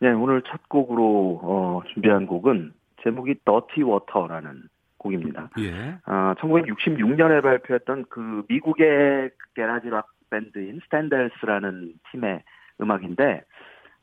네, 0.00 0.10
오늘 0.12 0.42
첫 0.42 0.68
곡으로 0.68 1.40
어, 1.42 1.80
준비한 1.92 2.26
곡은 2.26 2.74
제목이 3.02 3.36
Dirty 3.46 3.82
Water라는 3.82 4.64
곡입니다. 4.98 5.48
예. 5.58 5.98
어, 6.06 6.34
1966년에 6.38 7.42
발표했던 7.42 8.04
그 8.10 8.44
미국의 8.48 9.30
garage 9.54 9.88
rock 9.88 10.06
밴드인 10.30 10.80
스탠델스라는 10.84 11.94
팀의 12.10 12.42
음악인데 12.80 13.42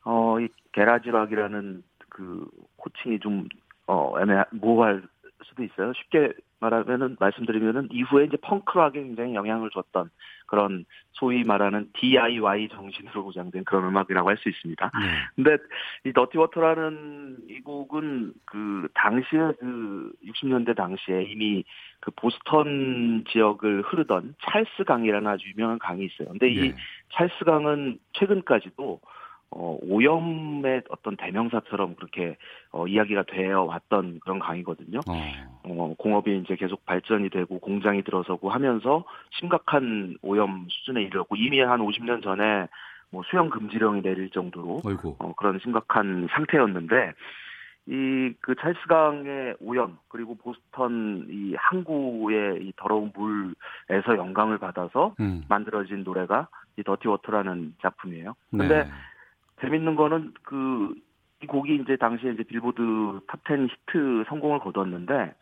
어, 0.04 0.40
이 0.40 0.48
garage 0.72 1.11
rock이라는 1.11 1.82
그 2.08 2.48
호칭이 2.84 3.18
좀 3.20 3.48
어, 3.86 4.14
애매 4.20 4.44
모호할 4.52 5.02
수도 5.42 5.62
있어요. 5.64 5.92
쉽게 5.94 6.32
말하면은 6.60 7.16
말씀드리면은 7.18 7.88
이후에 7.90 8.24
이제 8.24 8.36
펑크락에 8.36 9.02
굉장히 9.02 9.34
영향을 9.34 9.70
줬던 9.70 10.10
그런 10.48 10.84
소위 11.12 11.44
말하는 11.44 11.88
DIY 11.92 12.68
정신으로 12.70 13.24
무장된 13.24 13.64
그런 13.64 13.84
음악이라고 13.84 14.28
할 14.28 14.38
수 14.38 14.48
있습니다. 14.48 14.90
네. 14.94 15.06
근데 15.36 15.62
이 16.04 16.12
Dirty 16.12 16.38
Water라는 16.38 17.38
이 17.48 17.60
곡은 17.60 18.32
그 18.44 18.88
당시에 18.94 19.52
그 19.60 20.12
60년대 20.26 20.76
당시에 20.76 21.24
이미 21.24 21.64
그 22.00 22.10
보스턴 22.12 23.24
지역을 23.28 23.82
흐르던 23.82 24.34
찰스 24.42 24.84
강이라는 24.84 25.26
아주 25.28 25.48
유명한 25.48 25.78
강이 25.78 26.04
있어요. 26.04 26.28
근데 26.28 26.48
이 26.48 26.60
네. 26.70 26.76
찰스 27.12 27.44
강은 27.44 27.98
최근까지도 28.14 29.00
어, 29.50 29.78
오염의 29.82 30.82
어떤 30.90 31.16
대명사처럼 31.16 31.94
그렇게 31.96 32.36
어, 32.70 32.86
이야기가 32.86 33.24
되어 33.24 33.64
왔던 33.64 34.20
그런 34.20 34.38
강이거든요. 34.38 35.00
어. 35.08 35.12
어. 35.64 35.94
공업이 35.98 36.38
이제 36.38 36.56
계속 36.56 36.84
발전이 36.84 37.30
되고 37.30 37.58
공장이 37.58 38.02
들어서고 38.02 38.50
하면서 38.50 39.04
심각한 39.38 40.16
오염 40.22 40.66
수준에 40.68 41.02
이르렀고 41.02 41.36
이미 41.36 41.60
한 41.60 41.80
50년 41.80 42.22
전에 42.22 42.68
뭐 43.10 43.22
수영 43.30 43.48
금지령이 43.48 44.02
내릴 44.02 44.30
정도로 44.30 44.80
어, 45.18 45.34
그런 45.34 45.58
심각한 45.60 46.28
상태였는데 46.30 47.12
이 47.86 48.18
그 48.40 48.54
찰스강의 48.54 49.56
오염 49.60 49.98
그리고 50.08 50.34
보스턴 50.34 51.26
이 51.28 51.54
항구의 51.54 52.62
이 52.62 52.72
더러운 52.76 53.12
물에서 53.14 54.16
영감을 54.16 54.58
받아서 54.58 55.14
음. 55.20 55.44
만들어진 55.48 56.04
노래가 56.04 56.48
이 56.78 56.82
Dirty 56.82 57.08
Water라는 57.08 57.74
작품이에요. 57.82 58.34
근데 58.50 58.84
네. 58.84 58.90
재밌는 59.60 59.96
거는 59.96 60.34
그 60.42 60.94
이 61.42 61.46
곡이 61.46 61.76
이제 61.76 61.96
당시에 61.96 62.32
이제 62.32 62.42
빌보드 62.42 62.82
탑10 63.26 63.68
히트 63.70 64.24
성공을 64.28 64.58
거뒀는데 64.60 65.34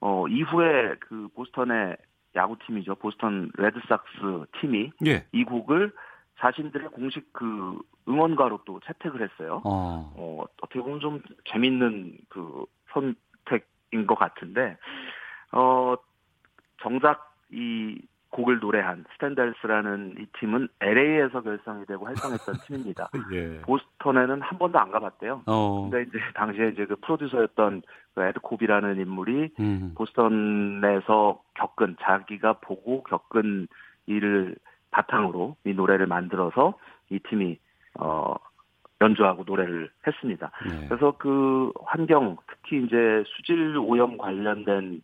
어 0.00 0.28
이후에 0.28 0.96
그 1.00 1.28
보스턴의 1.34 1.96
야구팀이죠. 2.34 2.96
보스턴 2.96 3.50
레드삭스 3.56 4.46
팀이 4.60 4.90
예. 5.06 5.26
이 5.32 5.44
곡을 5.44 5.92
자신들의 6.38 6.88
공식 6.88 7.32
그 7.32 7.78
응원가로 8.08 8.60
또 8.64 8.80
채택을 8.80 9.22
했어요. 9.22 9.62
어. 9.64 10.12
어, 10.16 10.44
어떻게 10.60 10.80
보면 10.80 11.00
좀 11.00 11.22
재밌는 11.44 12.18
그 12.28 12.64
선택인 12.92 14.06
것 14.08 14.16
같은데, 14.16 14.76
어, 15.52 15.94
정작 16.80 17.36
이 17.52 17.96
곡을 18.32 18.60
노래한 18.60 19.04
스탠달스라는 19.14 20.16
이 20.18 20.26
팀은 20.38 20.68
LA에서 20.80 21.42
결성이 21.42 21.84
되고 21.86 22.06
활동했던 22.06 22.54
팀입니다. 22.66 23.10
예. 23.32 23.60
보스턴에는 23.60 24.40
한 24.40 24.58
번도 24.58 24.78
안 24.78 24.90
가봤대요. 24.90 25.42
어. 25.46 25.88
근데 25.90 26.08
이제 26.08 26.18
당시에 26.34 26.68
이제 26.68 26.86
그 26.86 26.96
프로듀서였던 26.96 27.82
그 28.14 28.22
에드 28.22 28.40
코비라는 28.40 28.98
인물이 29.00 29.50
음. 29.60 29.92
보스턴에서 29.94 31.42
겪은 31.54 31.96
자기가 32.02 32.54
보고 32.54 33.02
겪은 33.04 33.68
일을 34.06 34.56
바탕으로 34.90 35.56
이 35.64 35.74
노래를 35.74 36.06
만들어서 36.06 36.74
이 37.10 37.18
팀이 37.18 37.58
어 37.98 38.34
연주하고 39.00 39.44
노래를 39.46 39.90
했습니다. 40.06 40.50
네. 40.68 40.88
그래서 40.88 41.12
그 41.18 41.72
환경 41.84 42.36
특히 42.46 42.82
이제 42.84 43.24
수질 43.26 43.76
오염 43.78 44.16
관련된 44.16 45.02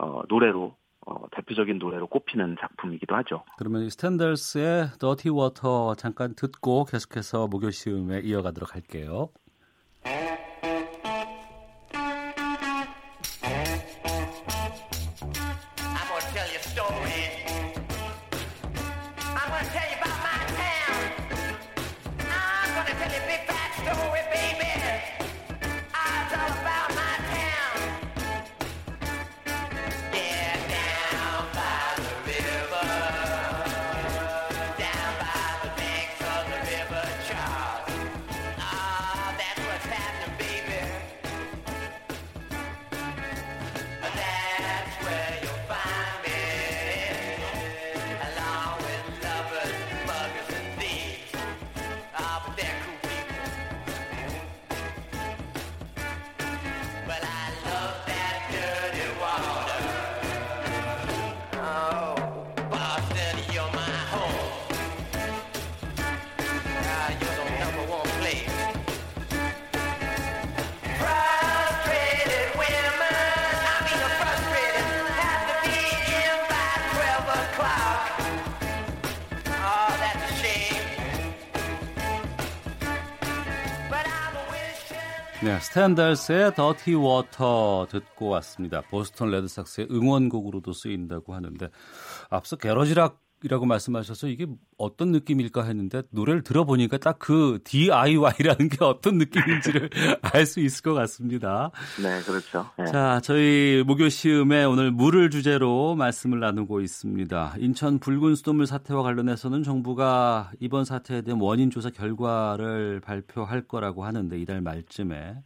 어 0.00 0.22
노래로 0.28 0.74
어, 1.08 1.26
대표적인 1.34 1.78
노래로 1.78 2.06
꼽히는 2.08 2.56
작품이기도 2.60 3.14
하죠. 3.16 3.42
그러면 3.56 3.88
스탠더스의 3.88 4.90
더티 4.98 5.30
워터 5.30 5.94
잠깐 5.94 6.34
듣고 6.34 6.84
계속해서 6.84 7.46
목요 7.46 7.70
시음회 7.70 8.20
이어가도록 8.20 8.74
할게요. 8.74 9.30
네, 85.40 85.60
스탠달스의 85.60 86.56
더티 86.56 86.94
워터 86.94 87.86
듣고 87.90 88.26
왔습니다. 88.30 88.80
보스턴 88.90 89.30
레드삭스의 89.30 89.86
응원곡으로도 89.88 90.72
쓰인다고 90.72 91.32
하는데 91.32 91.68
앞서 92.28 92.56
garage 92.56 93.20
rock이라고 93.44 93.66
말씀하셔서 93.66 94.26
이게 94.28 94.46
어떤 94.76 95.12
느낌일까 95.12 95.64
했는데 95.64 96.02
노래를 96.10 96.42
들어보니까 96.42 96.96
딱 96.98 97.18
그 97.18 97.58
DIY라는 97.64 98.70
게 98.70 98.82
어떤 98.84 99.18
느낌인지를 99.18 99.90
알 100.22 100.46
수 100.46 100.60
있을 100.60 100.82
것 100.82 100.94
같습니다. 100.94 101.70
네, 102.02 102.22
그렇죠. 102.22 102.70
네. 102.78 102.86
자, 102.86 103.20
저희 103.22 103.84
목요 103.86 104.08
시음회 104.08 104.64
오늘 104.64 104.90
물을 104.90 105.28
주제로 105.28 105.94
말씀을 105.94 106.40
나누고 106.40 106.80
있습니다. 106.80 107.56
인천 107.58 107.98
붉은 107.98 108.34
수돗물 108.34 108.66
사태와 108.66 109.02
관련해서는 109.02 109.62
정부가 109.62 110.52
이번 110.58 110.86
사태에 110.86 111.20
대한 111.20 111.38
원인 111.40 111.70
조사 111.70 111.90
결과를 111.90 113.00
발표할 113.00 113.62
거라고 113.62 114.04
하는데 114.06 114.38
이달 114.40 114.62
말쯤에 114.62 115.42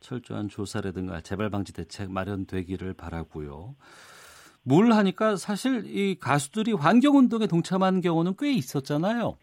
철저한 0.00 0.48
조사라든가 0.50 1.22
재발 1.22 1.48
방지 1.48 1.72
대책 1.72 2.10
마련되기를 2.10 2.92
바라고요. 2.92 3.76
뭘 4.64 4.92
하니까 4.92 5.36
사실 5.36 5.84
이 5.86 6.18
가수들이 6.18 6.72
환경 6.72 7.16
운동에 7.16 7.46
동참한 7.46 8.00
경우는 8.00 8.34
꽤 8.38 8.52
있었잖아요. 8.52 9.36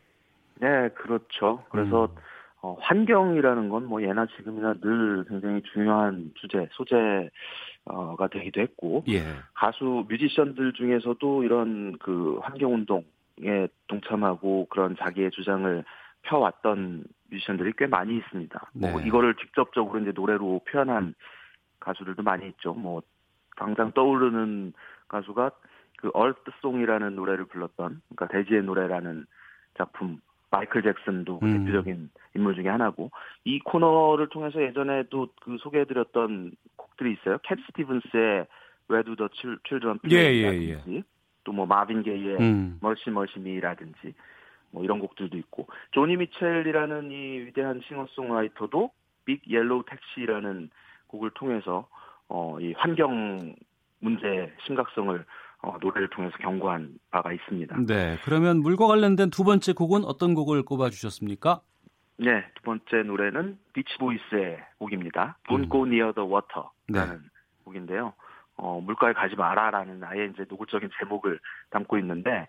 네, 0.59 0.89
그렇죠. 0.89 1.63
그래서 1.69 2.05
음. 2.05 2.15
어, 2.63 2.77
환경이라는 2.79 3.69
건 3.69 3.85
뭐 3.85 4.01
예나 4.03 4.27
지금이나 4.37 4.75
늘 4.81 5.25
굉장히 5.27 5.61
중요한 5.73 6.31
주제, 6.35 6.67
소재가 6.73 8.27
되기도 8.31 8.61
했고 8.61 9.03
예. 9.09 9.21
가수 9.53 10.05
뮤지션들 10.07 10.73
중에서도 10.73 11.43
이런 11.43 11.97
그 11.99 12.39
환경 12.41 12.73
운동에 12.75 13.67
동참하고 13.87 14.67
그런 14.69 14.95
자기의 14.97 15.31
주장을 15.31 15.83
펴왔던 16.23 17.03
뮤지션들이 17.31 17.73
꽤 17.77 17.87
많이 17.87 18.17
있습니다. 18.17 18.71
뭐 18.73 18.87
네. 18.87 18.93
뭐 18.93 19.01
이거를 19.01 19.35
직접적으로 19.35 19.99
이제 19.99 20.11
노래로 20.13 20.61
표현한 20.71 21.15
가수들도 21.79 22.21
많이 22.21 22.47
있죠. 22.49 22.73
뭐 22.73 23.01
당장 23.61 23.91
떠오르는 23.91 24.73
가수가 25.07 25.51
그 25.97 26.09
얼트송이라는 26.15 27.15
노래를 27.15 27.45
불렀던 27.45 28.01
그러니까 28.09 28.27
대지의 28.27 28.63
노래라는 28.63 29.27
작품 29.77 30.19
마이클 30.49 30.81
잭슨도 30.81 31.39
음. 31.43 31.65
대표적인 31.65 32.09
인물 32.35 32.55
중에 32.55 32.67
하나고 32.69 33.11
이 33.45 33.59
코너를 33.59 34.29
통해서 34.29 34.61
예전에도 34.63 35.27
그 35.41 35.57
소개해드렸던 35.59 36.53
곡들이 36.75 37.13
있어요. 37.13 37.37
캡 37.43 37.55
스티븐스의 37.67 38.47
Where 38.89 39.03
Do 39.05 39.15
the 39.15 39.29
Children 39.67 39.99
Play라든지 39.99 40.67
예, 40.67 40.73
예, 40.73 40.97
예. 40.97 41.03
또 41.43 41.53
뭐 41.53 41.67
마빈 41.67 42.01
게이의 42.01 42.37
음. 42.39 42.79
Mercy 42.81 43.11
Mercy 43.11 43.37
Me라든지 43.39 44.15
뭐 44.71 44.83
이런 44.83 44.99
곡들도 44.99 45.37
있고 45.37 45.67
조니 45.91 46.17
미첼이라는 46.17 47.11
이 47.11 47.39
위대한 47.45 47.79
싱어송라이터도 47.87 48.89
Big 49.25 49.41
Yellow 49.47 49.83
Taxi라는 49.87 50.71
곡을 51.07 51.29
통해서 51.35 51.87
어 52.31 52.57
이 52.61 52.73
환경 52.77 53.55
문제의 53.99 54.51
심각성을 54.65 55.25
어, 55.63 55.77
노래를 55.79 56.09
통해서 56.09 56.35
경고한 56.37 56.97
바가 57.11 57.33
있습니다. 57.33 57.77
네, 57.87 58.17
그러면 58.23 58.61
물과 58.61 58.87
관련된 58.87 59.29
두 59.29 59.43
번째 59.43 59.73
곡은 59.73 60.05
어떤 60.05 60.33
곡을 60.33 60.63
꼽아주셨습니까? 60.63 61.61
네, 62.17 62.45
두 62.55 62.63
번째 62.63 63.03
노래는 63.05 63.59
비치보이스의 63.73 64.59
곡입니다. 64.79 65.37
Don't 65.47 65.65
음. 65.65 65.69
Go 65.69 65.85
Near 65.85 66.13
the 66.13 66.27
Water라는 66.27 67.21
네. 67.21 67.29
곡인데요. 67.63 68.13
어, 68.57 68.81
물가에 68.81 69.13
가지 69.13 69.35
마라라는 69.35 70.03
아예 70.03 70.25
이제 70.25 70.45
노골적인 70.49 70.89
제목을 70.99 71.39
담고 71.69 71.97
있는데, 71.99 72.47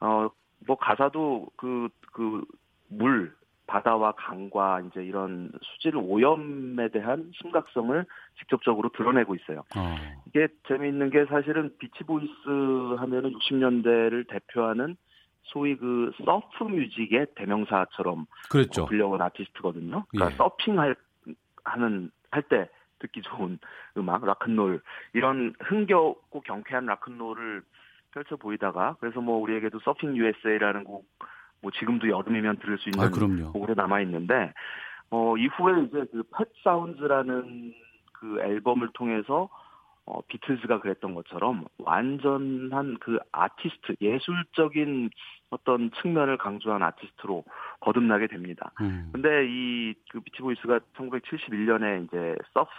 어, 0.00 0.28
뭐 0.66 0.76
가사도 0.76 1.48
그, 1.56 1.88
그, 2.12 2.44
물, 2.88 3.34
바다와 3.66 4.12
강과 4.12 4.80
이제 4.80 5.02
이런 5.02 5.50
수질 5.62 5.96
오염에 5.96 6.88
대한 6.88 7.30
심각성을 7.40 8.04
직접적으로 8.38 8.90
드러내고 8.90 9.34
있어요. 9.34 9.60
어. 9.76 9.96
이게 10.26 10.48
재미있는 10.68 11.10
게 11.10 11.24
사실은 11.26 11.74
비치보이스 11.78 12.32
하면은 12.98 13.32
60년대를 13.32 14.28
대표하는 14.28 14.96
소위 15.44 15.76
그 15.76 16.12
surf 16.24 16.64
music의 16.64 17.26
대명사처럼 17.36 18.26
그렇죠. 18.50 18.86
불려온 18.86 19.20
아티스트거든요. 19.20 20.04
그러니까 20.08 20.32
예. 20.32 20.36
서핑할 20.36 20.96
하는 21.64 22.10
할 22.30 22.42
때 22.42 22.68
듣기 22.98 23.22
좋은 23.22 23.58
음악, 23.96 24.24
락큰롤 24.24 24.80
이런 25.12 25.54
흥겹고 25.60 26.40
경쾌한 26.40 26.86
락큰롤을 26.86 27.62
펼쳐 28.12 28.36
보이다가 28.36 28.96
그래서 29.00 29.20
뭐 29.20 29.38
우리에게도 29.38 29.80
서핑 29.80 30.16
USA라는 30.16 30.84
곡 30.84 31.06
뭐 31.64 31.70
지금도 31.70 32.08
여름이면 32.10 32.58
들을 32.58 32.76
수 32.76 32.90
있는 32.90 33.06
아, 33.06 33.50
곡으로 33.52 33.74
남아 33.74 34.02
있는데 34.02 34.52
어 35.10 35.34
이후에 35.36 35.84
이제 35.84 36.04
그펫 36.12 36.48
사운즈라는 36.62 37.72
그 38.12 38.38
앨범을 38.40 38.90
통해서 38.92 39.48
어, 40.06 40.20
비틀즈가 40.28 40.80
그랬던 40.80 41.14
것처럼 41.14 41.64
완전한 41.78 42.98
그 43.00 43.18
아티스트, 43.32 43.94
예술적인 44.02 45.08
어떤 45.48 45.90
측면을 46.02 46.36
강조한 46.36 46.82
아티스트로 46.82 47.44
거듭나게 47.80 48.26
됩니다. 48.26 48.72
음. 48.82 49.08
근데 49.12 49.46
이그 49.46 50.20
비치 50.20 50.42
보이스가 50.42 50.80
1971년에 50.96 52.04
이제 52.04 52.36
Surf's 52.52 52.70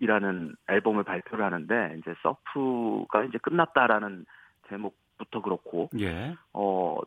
Up이라는 0.00 0.56
앨범을 0.68 1.04
발표를 1.04 1.44
하는데 1.44 1.94
이제 1.98 2.14
surf가 2.22 3.24
이제 3.24 3.38
끝났다라는 3.38 4.24
제목부터 4.68 5.40
그렇고 5.40 5.88
예. 6.00 6.34
어 6.52 6.98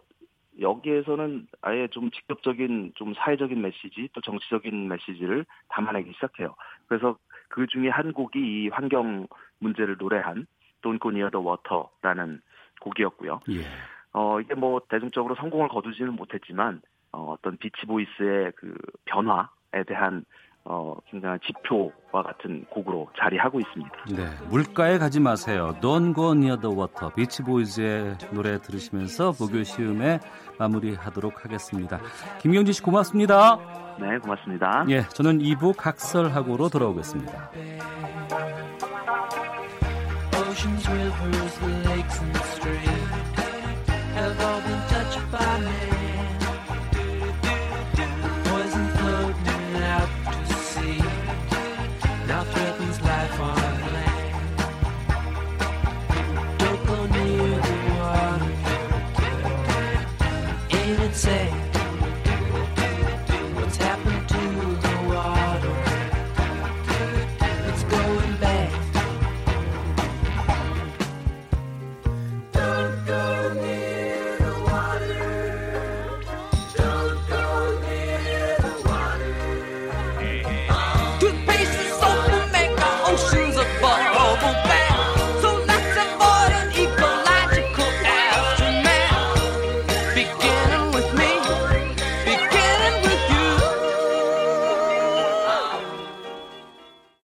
여기에서는 0.60 1.48
아예 1.62 1.88
좀 1.90 2.12
직접적인 2.12 2.94
좀 2.96 3.14
사회적인 3.14 3.62
메시지 3.62 4.10
또 4.14 4.22
정치적인 4.22 4.88
메시지를 4.88 5.46
담아내기 5.70 6.14
시작해요. 6.14 6.56
그래서 6.88 7.18
그 7.50 7.68
중에 7.68 7.90
한 7.90 8.14
곡이 8.14 8.40
이 8.40 8.70
환경 8.70 9.28
문제를 9.60 9.98
노래한 9.98 10.48
Don't 10.82 11.02
Go 11.02 11.12
Near 11.12 11.32
the 11.32 11.46
Water라는 11.46 12.42
곡이었고요. 12.82 13.42
예. 13.50 13.62
어 14.14 14.40
이게 14.40 14.56
뭐 14.56 14.82
대중적으로 14.90 15.36
성공을 15.36 15.68
거두지는 15.70 16.14
못했지만 16.14 16.82
어, 17.12 17.34
어떤 17.34 17.58
비치 17.58 17.86
보이스의 17.86 18.52
그 18.56 18.76
변화에 19.06 19.84
대한 19.88 20.26
어, 20.66 20.96
굉장한 21.12 21.40
지표와 21.46 22.24
같은 22.24 22.66
곡으로 22.72 23.08
자리하고 23.20 23.60
있습니다. 23.60 23.96
네, 24.16 24.48
물가에 24.50 24.98
가지 24.98 25.20
마세요. 25.20 25.76
Don't 25.80 26.16
go 26.16 26.32
near 26.32 26.60
the 26.60 26.76
water. 26.76 27.14
비치보이즈의 27.16 28.18
노래 28.32 28.60
들으시면서 28.60 29.34
목요 29.40 29.64
시음에 29.64 30.20
마무리하도록 30.58 31.46
하겠습니다. 31.46 32.00
김경진 32.42 32.74
씨 32.74 32.82
고맙습니다. 32.82 33.60
네, 34.00 34.18
고맙습니다. 34.18 34.86
예, 34.90 35.02
저는 35.04 35.40
2부 35.40 35.76
각설하고로 35.78 36.70
돌아오겠습니다. 36.70 37.52